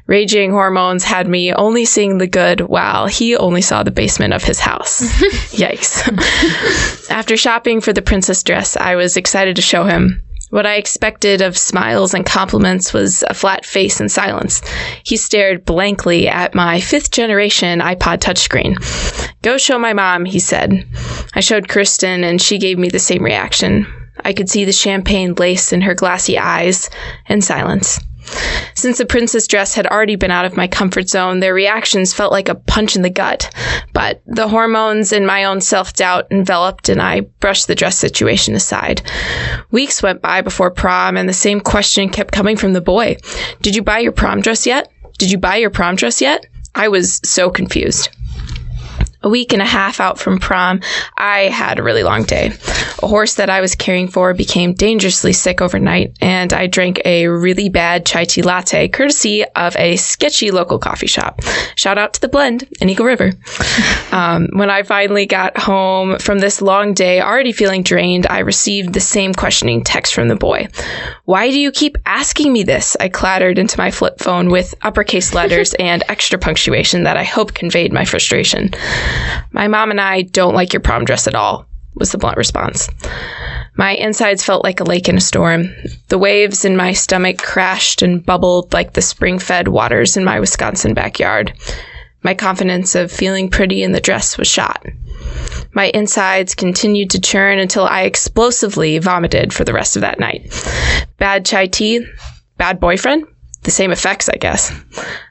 Raging 0.08 0.52
hormones 0.52 1.04
had 1.04 1.28
me 1.28 1.52
only 1.52 1.84
seeing 1.84 2.20
the 2.20 2.26
good 2.26 2.62
while 2.62 3.06
he 3.06 3.36
only 3.36 3.62
saw 3.62 3.84
the 3.84 3.92
basement 3.92 4.34
of 4.34 4.46
his 4.46 4.62
house. 4.62 5.02
Yikes. 5.52 7.10
After 7.12 7.36
shopping 7.36 7.82
for 7.82 7.92
the 7.92 8.02
princess 8.02 8.44
dress, 8.44 8.78
I 8.78 8.96
was 8.96 9.18
excited 9.18 9.58
to 9.58 9.62
show 9.62 9.84
him. 9.84 10.22
What 10.52 10.66
I 10.66 10.76
expected 10.76 11.42
of 11.42 11.58
smiles 11.58 12.14
and 12.14 12.26
compliments 12.26 12.94
was 12.94 13.24
a 13.28 13.34
flat 13.34 13.66
face 13.66 14.00
and 14.00 14.12
silence. 14.12 14.62
He 15.04 15.18
stared 15.18 15.66
blankly 15.66 16.28
at 16.28 16.54
my 16.54 16.80
fifth 16.80 17.12
generation 17.12 17.80
iPod 17.80 18.20
touchscreen. 18.20 18.78
Go 19.42 19.58
show 19.58 19.80
my 19.80 19.94
mom, 19.94 20.24
he 20.26 20.40
said. 20.40 20.86
I 21.34 21.40
showed 21.40 21.68
Kristen, 21.68 22.24
and 22.24 22.42
she 22.42 22.60
gave 22.60 22.78
me 22.78 22.90
the 22.90 23.00
same 23.00 23.24
reaction. 23.24 23.88
I 24.24 24.34
could 24.34 24.50
see 24.50 24.66
the 24.66 24.72
champagne 24.72 25.34
lace 25.34 25.74
in 25.74 25.82
her 25.82 25.96
glassy 25.96 26.38
eyes 26.38 26.90
and 27.28 27.44
silence. 27.44 28.00
Since 28.74 28.98
the 28.98 29.06
princess 29.06 29.48
dress 29.48 29.74
had 29.74 29.88
already 29.88 30.16
been 30.16 30.32
out 30.32 30.46
of 30.46 30.58
my 30.58 30.68
comfort 30.68 31.10
zone, 31.10 31.40
their 31.40 31.54
reactions 31.54 32.14
felt 32.14 32.32
like 32.32 32.50
a 32.50 32.56
punch 32.56 32.96
in 32.96 33.02
the 33.02 33.10
gut. 33.10 33.50
But 33.94 34.22
the 34.26 34.48
hormones 34.48 35.12
and 35.12 35.26
my 35.26 35.46
own 35.46 35.62
self 35.62 35.94
doubt 35.94 36.28
enveloped, 36.32 36.90
and 36.90 37.02
I 37.02 37.22
brushed 37.22 37.68
the 37.68 37.76
dress 37.76 37.98
situation 37.98 38.56
aside. 38.56 39.02
Weeks 39.72 40.04
went 40.04 40.22
by 40.22 40.42
before 40.42 40.72
prom, 40.72 41.18
and 41.18 41.30
the 41.30 41.34
same 41.34 41.62
question 41.62 42.10
kept 42.10 42.34
coming 42.34 42.58
from 42.58 42.74
the 42.74 42.82
boy 42.82 43.18
Did 43.62 43.76
you 43.76 43.82
buy 43.82 44.00
your 44.00 44.12
prom 44.12 44.42
dress 44.42 44.66
yet? 44.66 44.92
Did 45.18 45.32
you 45.32 45.38
buy 45.38 45.58
your 45.58 45.70
prom 45.70 45.96
dress 45.96 46.22
yet? 46.22 46.46
I 46.74 46.90
was 46.90 47.22
so 47.24 47.50
confused. 47.50 48.10
A 49.26 49.30
week 49.30 49.54
and 49.54 49.62
a 49.62 49.66
half 49.66 50.00
out 50.00 50.20
from 50.20 50.38
prom, 50.38 50.82
I 51.18 51.50
had 51.50 51.80
a 51.80 51.84
really 51.84 52.04
long 52.04 52.26
day. 52.26 52.54
A 53.02 53.08
horse 53.08 53.34
that 53.36 53.50
I 53.50 53.60
was 53.60 53.74
caring 53.74 54.08
for 54.08 54.36
became 54.36 54.76
dangerously 54.76 55.34
sick 55.34 55.62
overnight, 55.62 56.16
and 56.22 56.54
I 56.54 56.68
drank 56.68 57.02
a 57.06 57.26
really 57.28 57.70
bad 57.70 58.06
chai 58.06 58.26
tea 58.26 58.44
latte 58.44 58.88
courtesy 58.88 59.44
of 59.44 59.76
a 59.78 59.96
sketchy 59.96 60.52
local 60.52 60.78
coffee 60.78 61.08
shop. 61.08 61.42
Shout 61.74 61.98
out 61.98 62.14
to 62.14 62.22
the 62.22 62.30
blend 62.30 62.68
in 62.80 62.90
Eagle 62.90 63.08
River. 63.08 63.32
Um, 64.12 64.48
when 64.54 64.70
I 64.70 64.84
finally 64.84 65.26
got 65.26 65.58
home 65.58 66.20
from 66.20 66.40
this 66.40 66.62
long 66.62 66.94
day, 66.94 67.20
already 67.20 67.52
feeling 67.52 67.84
drained, 67.84 68.26
I 68.30 68.40
received 68.40 68.94
the 68.94 69.02
same 69.02 69.34
questioning 69.34 69.84
text 69.84 70.14
from 70.14 70.30
the 70.30 70.38
boy. 70.38 70.70
Why 71.26 71.50
do 71.50 71.60
you 71.60 71.70
keep 71.70 71.98
asking 72.06 72.54
me 72.54 72.64
this? 72.64 72.96
I 72.98 73.10
clattered 73.10 73.60
into 73.60 73.78
my 73.78 73.92
flip 73.92 74.20
phone 74.20 74.50
with 74.50 74.74
uppercase 74.84 75.34
letters 75.34 75.74
and 75.80 76.02
extra 76.08 76.40
punctuation 76.40 77.04
that 77.04 77.18
I 77.18 77.24
hope 77.24 77.54
conveyed 77.54 77.92
my 77.92 78.06
frustration. 78.06 78.72
My 79.52 79.68
mom 79.68 79.92
and 79.92 80.02
I 80.02 80.24
don't 80.24 80.56
like 80.56 80.74
your 80.74 80.82
prom 80.82 81.06
dress 81.06 81.28
at 81.28 81.36
all, 81.36 81.68
was 81.96 82.12
the 82.12 82.18
blunt 82.18 82.38
response. 82.38 82.90
My 83.78 83.92
insides 83.92 84.44
felt 84.44 84.64
like 84.64 84.80
a 84.80 84.86
lake 84.86 85.10
in 85.10 85.18
a 85.18 85.22
storm. 85.22 85.74
The 86.08 86.18
waves 86.18 86.64
in 86.64 86.78
my 86.78 86.94
stomach 86.94 87.38
crashed 87.40 88.02
and 88.02 88.26
bubbled 88.26 88.74
like 88.74 88.94
the 88.94 89.02
spring 89.02 89.38
fed 89.38 89.68
waters 89.68 90.16
in 90.16 90.24
my 90.24 90.40
Wisconsin 90.40 90.94
backyard. 90.94 91.54
My 92.24 92.34
confidence 92.34 92.96
of 92.96 93.12
feeling 93.12 93.50
pretty 93.50 93.84
in 93.84 93.92
the 93.92 94.00
dress 94.00 94.38
was 94.38 94.48
shot. 94.48 94.84
My 95.74 95.92
insides 95.94 96.56
continued 96.56 97.10
to 97.12 97.22
churn 97.22 97.60
until 97.60 97.86
I 97.86 98.04
explosively 98.04 98.98
vomited 98.98 99.54
for 99.54 99.64
the 99.64 99.74
rest 99.74 99.96
of 99.96 100.02
that 100.02 100.20
night. 100.20 100.52
Bad 101.18 101.46
chai 101.46 101.68
tea, 101.68 102.06
bad 102.58 102.80
boyfriend, 102.80 103.26
the 103.66 103.72
same 103.72 103.92
effects, 103.92 104.30
I 104.30 104.38
guess. 104.38 104.72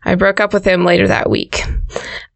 I 0.05 0.17
broke 0.17 0.41
up 0.41 0.53
with 0.53 0.65
him 0.65 0.85
later 0.85 1.09
that 1.09 1.31
week. 1.31 1.63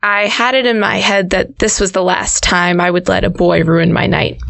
I 0.02 0.26
had 0.26 0.54
it 0.54 0.64
in 0.64 0.80
my 0.80 0.96
head 0.96 1.30
that 1.30 1.58
this 1.58 1.80
was 1.80 1.92
the 1.92 2.02
last 2.02 2.42
time 2.42 2.80
I 2.80 2.90
would 2.90 3.08
let 3.08 3.24
a 3.24 3.30
boy 3.30 3.64
ruin 3.64 3.92
my 3.92 4.06
night. 4.06 4.40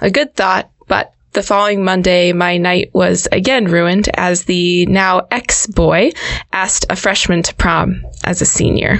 A 0.00 0.10
good 0.10 0.34
thought, 0.34 0.70
but 0.86 1.12
the 1.32 1.42
following 1.42 1.82
Monday, 1.82 2.34
my 2.34 2.58
night 2.58 2.90
was 2.92 3.26
again 3.32 3.64
ruined 3.64 4.10
as 4.14 4.44
the 4.44 4.84
now 4.84 5.26
ex 5.30 5.66
boy 5.66 6.10
asked 6.52 6.84
a 6.90 6.96
freshman 6.96 7.42
to 7.44 7.54
prom 7.54 8.04
as 8.22 8.42
a 8.42 8.46
senior. 8.46 8.98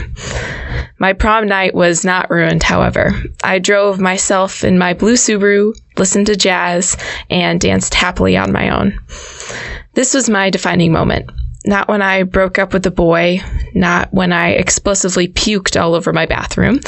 My 0.99 1.13
prom 1.13 1.47
night 1.47 1.75
was 1.75 2.07
not 2.07 2.31
ruined, 2.31 2.63
however. 2.63 3.13
I 3.45 3.59
drove 3.59 4.01
myself 4.01 4.65
in 4.65 4.79
my 4.79 4.95
blue 4.95 5.15
Subaru, 5.15 5.75
listened 5.99 6.27
to 6.29 6.37
jazz, 6.37 6.97
and 7.29 7.61
danced 7.61 7.93
happily 7.93 8.37
on 8.37 8.51
my 8.51 8.71
own. 8.71 8.99
This 9.93 10.15
was 10.15 10.31
my 10.31 10.49
defining 10.49 10.91
moment. 10.91 11.31
Not 11.65 11.89
when 11.89 12.03
I 12.03 12.25
broke 12.25 12.59
up 12.59 12.73
with 12.73 12.83
the 12.83 12.91
boy, 12.91 13.41
not 13.73 14.13
when 14.13 14.33
I 14.33 14.51
explosively 14.51 15.29
puked 15.29 15.81
all 15.81 15.95
over 15.95 16.13
my 16.13 16.27
bathroom, 16.27 16.81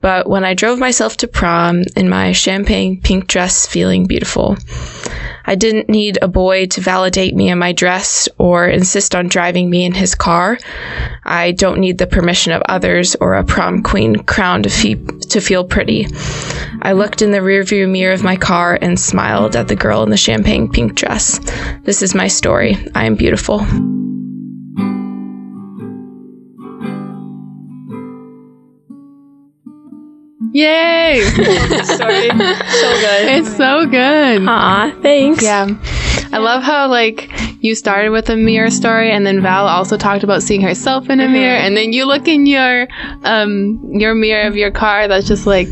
but 0.00 0.28
when 0.28 0.44
I 0.44 0.54
drove 0.54 0.78
myself 0.78 1.16
to 1.18 1.28
prom 1.28 1.82
in 1.96 2.08
my 2.08 2.32
champagne 2.32 3.00
pink 3.00 3.26
dress 3.26 3.66
feeling 3.66 4.06
beautiful. 4.06 4.58
I 5.46 5.54
didn't 5.54 5.88
need 5.88 6.18
a 6.20 6.28
boy 6.28 6.66
to 6.66 6.80
validate 6.80 7.34
me 7.34 7.48
in 7.48 7.58
my 7.58 7.72
dress 7.72 8.28
or 8.38 8.68
insist 8.68 9.14
on 9.14 9.28
driving 9.28 9.70
me 9.70 9.84
in 9.84 9.92
his 9.92 10.14
car. 10.14 10.58
I 11.24 11.52
don't 11.52 11.80
need 11.80 11.98
the 11.98 12.06
permission 12.06 12.52
of 12.52 12.62
others 12.68 13.16
or 13.16 13.34
a 13.34 13.44
prom 13.44 13.82
queen 13.82 14.16
crown 14.16 14.62
to, 14.64 14.94
to 14.96 15.40
feel 15.40 15.64
pretty. 15.64 16.06
I 16.82 16.92
looked 16.92 17.22
in 17.22 17.30
the 17.30 17.38
rearview 17.38 17.90
mirror 17.90 18.12
of 18.12 18.22
my 18.22 18.36
car 18.36 18.78
and 18.80 19.00
smiled 19.00 19.56
at 19.56 19.68
the 19.68 19.76
girl 19.76 20.02
in 20.02 20.10
the 20.10 20.16
champagne 20.16 20.70
pink 20.70 20.94
dress. 20.94 21.40
This 21.84 22.02
is 22.02 22.14
my 22.14 22.28
story. 22.28 22.76
I 22.94 23.06
am 23.06 23.14
beautiful. 23.14 23.66
Yay! 30.52 31.20
Sorry. 31.84 32.28
so 32.28 32.36
good. 32.36 33.28
it's 33.28 33.56
so 33.56 33.86
good. 33.86 34.46
Aw, 34.46 34.98
thanks. 35.02 35.42
Yeah. 35.42 35.68
I 36.32 36.38
love 36.38 36.62
how 36.62 36.88
like 36.88 37.30
you 37.60 37.74
started 37.74 38.10
with 38.10 38.28
a 38.30 38.36
mirror 38.36 38.70
story 38.70 39.10
and 39.10 39.26
then 39.26 39.42
Val 39.42 39.66
also 39.66 39.96
talked 39.96 40.22
about 40.22 40.42
seeing 40.42 40.60
herself 40.60 41.10
in 41.10 41.20
a 41.20 41.28
mirror 41.28 41.56
and 41.56 41.76
then 41.76 41.92
you 41.92 42.04
look 42.04 42.28
in 42.28 42.46
your 42.46 42.86
um 43.24 43.80
your 43.92 44.14
mirror 44.14 44.46
of 44.46 44.56
your 44.56 44.70
car 44.70 45.08
that's 45.08 45.26
just 45.26 45.46
like 45.46 45.68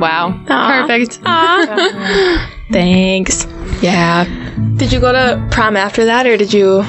wow. 0.00 0.32
Perfect. 0.46 1.20
Thanks. 2.72 3.46
Yeah. 3.82 4.24
Did 4.76 4.92
you 4.92 5.00
go 5.00 5.12
to 5.12 5.46
prom 5.50 5.76
after 5.76 6.04
that, 6.04 6.26
or 6.26 6.36
did 6.36 6.52
you? 6.52 6.82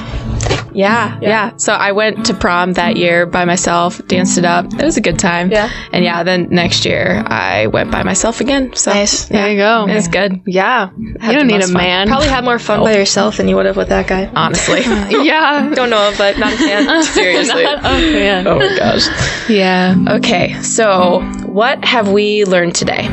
Yeah, 0.74 1.18
yeah. 1.20 1.56
So 1.56 1.72
I 1.72 1.92
went 1.92 2.26
to 2.26 2.34
prom 2.34 2.72
that 2.74 2.96
year 2.96 3.26
by 3.26 3.44
myself, 3.44 4.00
danced 4.06 4.38
it 4.38 4.44
up. 4.44 4.66
It 4.72 4.82
was 4.84 4.96
a 4.96 5.00
good 5.00 5.18
time. 5.18 5.50
Yeah. 5.50 5.70
And 5.92 6.04
yeah, 6.04 6.22
then 6.22 6.48
next 6.50 6.84
year 6.84 7.22
I 7.26 7.66
went 7.68 7.90
by 7.90 8.02
myself 8.02 8.40
again. 8.40 8.74
So 8.74 8.92
Nice. 8.92 9.26
There 9.26 9.50
you 9.50 9.56
go. 9.56 9.86
it 9.88 9.94
was 9.94 10.08
good. 10.08 10.40
Yeah. 10.46 10.90
Had 11.20 11.32
you 11.32 11.38
don't 11.38 11.46
need 11.46 11.62
a 11.62 11.66
fun. 11.66 11.74
man. 11.74 12.08
Probably 12.08 12.28
had 12.28 12.44
more 12.44 12.58
fun 12.58 12.80
by 12.80 12.96
yourself 12.96 13.36
than 13.36 13.48
you 13.48 13.56
would 13.56 13.66
have 13.66 13.76
with 13.76 13.88
that 13.88 14.06
guy. 14.06 14.30
Honestly. 14.34 14.80
yeah. 15.24 15.70
Don't 15.74 15.90
know 15.90 16.08
him, 16.10 16.14
but 16.18 16.38
not 16.38 16.52
a 16.52 16.56
fan. 16.56 17.02
Seriously. 17.12 17.64
not, 17.64 17.78
oh 17.78 17.98
man. 18.12 18.46
Oh 18.46 18.58
my 18.58 18.76
gosh. 18.78 19.06
Yeah. 19.48 19.96
Okay, 20.08 20.60
so 20.62 21.20
what 21.46 21.84
have 21.84 22.10
we 22.10 22.44
learned 22.44 22.74
today? 22.74 23.08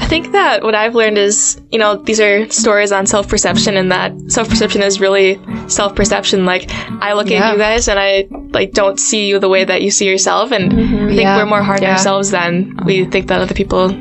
I 0.00 0.06
think 0.06 0.32
that 0.32 0.62
what 0.62 0.74
I've 0.74 0.94
learned 0.94 1.18
is, 1.18 1.60
you 1.70 1.78
know, 1.78 1.96
these 1.96 2.20
are 2.20 2.48
stories 2.50 2.92
on 2.92 3.06
self 3.06 3.28
perception, 3.28 3.76
and 3.76 3.90
that 3.92 4.12
self 4.30 4.48
perception 4.48 4.82
is 4.82 5.00
really 5.00 5.38
self 5.68 5.94
perception. 5.94 6.46
Like, 6.46 6.70
I 7.02 7.12
look 7.12 7.28
Yeah. 7.28 7.48
at 7.48 7.52
you 7.52 7.58
guys, 7.58 7.88
and 7.88 7.98
I 7.98 8.26
like 8.52 8.72
don't 8.72 8.98
see 8.98 9.26
you 9.28 9.38
the 9.38 9.48
way 9.48 9.64
that 9.64 9.82
you 9.82 9.90
see 9.90 10.06
yourself, 10.06 10.50
and 10.52 10.72
I 10.72 10.76
think 10.76 10.88
Mm-hmm. 10.90 11.18
Yeah. 11.18 11.36
we're 11.36 11.46
more 11.46 11.62
hard 11.62 11.80
on 11.80 11.84
Yeah. 11.84 11.92
ourselves 11.92 12.30
than 12.30 12.78
we 12.84 13.04
think 13.04 13.26
that 13.28 13.40
other 13.40 13.54
people 13.54 13.94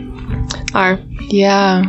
are. 0.73 0.99
Yeah. 1.29 1.83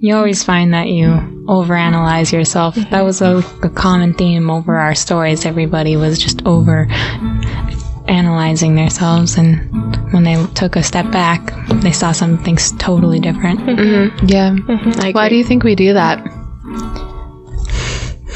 You 0.00 0.14
always 0.16 0.44
find 0.44 0.72
that 0.74 0.86
you 0.88 1.08
overanalyze 1.48 2.32
yourself. 2.32 2.76
That 2.76 3.04
was 3.04 3.20
a, 3.20 3.42
a 3.64 3.68
common 3.68 4.14
theme 4.14 4.48
over 4.48 4.76
our 4.76 4.94
stories. 4.94 5.44
Everybody 5.44 5.96
was 5.96 6.18
just 6.18 6.40
over 6.46 6.86
analyzing 8.08 8.74
themselves, 8.74 9.36
and 9.36 9.58
when 10.12 10.24
they 10.24 10.42
took 10.54 10.76
a 10.76 10.82
step 10.82 11.10
back, 11.10 11.52
they 11.82 11.92
saw 11.92 12.12
something 12.12 12.56
s- 12.56 12.72
totally 12.78 13.20
different. 13.20 13.60
Mm-hmm. 13.60 14.26
Yeah. 14.26 14.50
Mm-hmm. 14.50 15.00
I 15.00 15.10
Why 15.12 15.28
do 15.28 15.36
you 15.36 15.44
think 15.44 15.62
we 15.64 15.74
do 15.74 15.92
that? 15.94 16.18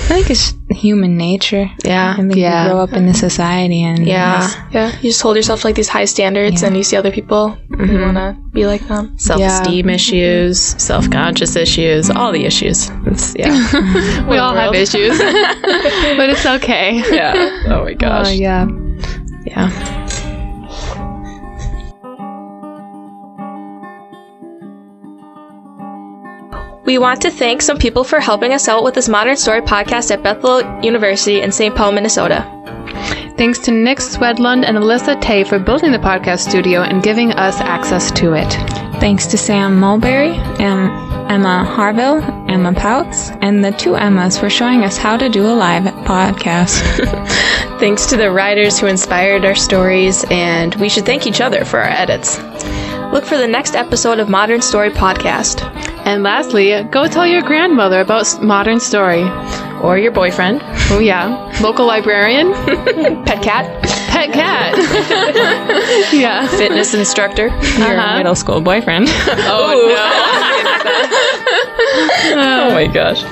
I 0.05 0.15
think 0.17 0.31
it's 0.31 0.55
human 0.71 1.17
nature. 1.17 1.71
Yeah. 1.85 2.13
I 2.13 2.17
think 2.17 2.35
Yeah. 2.37 2.65
you 2.65 2.71
grow 2.71 2.81
up 2.83 2.93
in 2.93 3.07
this 3.07 3.21
society, 3.21 3.83
and 3.83 4.05
Yeah. 4.07 4.47
Yeah, 4.71 4.89
you 5.01 5.09
just 5.11 5.23
hold 5.23 5.37
yourself 5.37 5.61
to 5.63 5.67
like 5.69 5.77
these 5.77 5.89
high 5.89 6.05
standards, 6.05 6.63
and 6.63 6.77
you 6.77 6.83
see 6.83 6.97
other 6.97 7.11
people, 7.11 7.57
and 7.79 7.91
you 7.91 8.01
want 8.01 8.17
to 8.17 8.37
be 8.53 8.67
like 8.67 8.87
them. 8.89 9.17
Self 9.19 9.41
esteem 9.41 9.89
issues, 9.89 10.59
self 10.61 11.09
conscious 11.11 11.57
issues, 11.57 12.11
all 12.11 12.31
the 12.33 12.45
issues. 12.45 12.91
It's, 13.07 13.35
yeah. 13.37 13.57
We 14.29 14.37
all 14.37 14.55
have 14.55 14.75
issues, 14.75 15.17
but 16.19 16.29
it's 16.31 16.45
okay. 16.45 17.03
yeah. 17.15 17.63
Oh 17.69 17.85
my 17.85 17.93
Oh, 17.93 17.95
gosh. 17.95 18.35
yeah. 18.35 18.67
Yeah. 19.45 19.93
We 26.85 26.99
want 26.99 27.23
to 27.23 27.31
thank 27.31 27.63
some 27.63 27.79
people 27.79 28.05
for 28.05 28.19
helping 28.19 28.53
us 28.53 28.69
out 28.69 28.83
with 28.83 28.95
this 28.95 29.09
Modern 29.09 29.37
Story 29.37 29.63
podcast 29.63 30.11
at 30.11 30.23
Bethel 30.23 30.61
University 30.83 31.41
in 31.41 31.53
St. 31.53 31.75
Paul, 31.75 31.93
Minnesota. 31.93 32.45
Thanks 33.39 33.59
to 33.61 33.71
Nick 33.71 33.99
Swedlund 33.99 34.65
and 34.67 34.77
Alyssa 34.77 35.21
Tay 35.21 35.45
for 35.45 35.59
building 35.59 35.93
the 35.93 35.99
podcast 35.99 36.41
studio 36.41 36.83
and 36.83 37.03
giving 37.03 37.33
us 37.33 37.61
access 37.61 38.11
to 38.13 38.35
it. 38.35 38.53
Thanks 39.01 39.27
to 39.29 39.39
Sam 39.39 39.81
Mulberry, 39.81 40.35
Em- 40.61 40.91
Emma 41.31 41.65
Harville, 41.65 42.23
Emma 42.51 42.75
Pouts, 42.75 43.31
and 43.41 43.65
the 43.65 43.71
two 43.73 43.95
Emmas 43.95 44.39
for 44.39 44.51
showing 44.51 44.85
us 44.85 44.97
how 44.99 45.17
to 45.17 45.29
do 45.29 45.47
a 45.47 45.55
live 45.55 45.85
podcast. 46.05 47.69
Thanks 47.83 48.07
to 48.07 48.17
the 48.17 48.31
writers 48.31 48.79
who 48.79 48.87
inspired 48.87 49.45
our 49.45 49.57
stories, 49.57 50.25
and 50.31 50.73
we 50.77 50.89
should 50.89 51.05
thank 51.05 51.27
each 51.27 51.41
other 51.41 51.65
for 51.65 51.81
our 51.81 51.89
edits. 51.91 52.39
Look 53.13 53.25
for 53.25 53.37
the 53.37 53.49
next 53.49 53.75
episode 53.75 54.21
of 54.21 54.29
Modern 54.29 54.63
Story 54.63 54.91
podcast. 54.91 55.63
And 56.07 56.23
lastly, 56.23 56.81
go 56.93 57.09
tell 57.09 57.27
your 57.27 57.43
grandmother 57.43 58.01
about 58.01 58.41
Modern 58.41 58.79
Story. 58.79 59.25
Or 59.83 59.99
your 59.99 60.13
boyfriend. 60.13 60.61
Oh, 60.93 61.01
yeah. 61.01 61.51
Local 61.61 61.85
librarian, 61.85 62.53
Pet 63.25 63.43
cat. 63.43 63.83
pet 64.09 64.33
cat. 64.33 64.77
yeah. 66.15 66.47
Fitness 66.47 66.95
instructor. 66.95 67.49
Your 67.49 67.99
Uh-huh. 67.99 68.17
middle 68.19 68.37
school 68.37 68.61
boyfriend. 68.61 69.09
Oh, 69.11 69.75
no. 72.33 72.41
oh 72.43 72.71
my 72.73 72.87
gosh. 72.87 73.25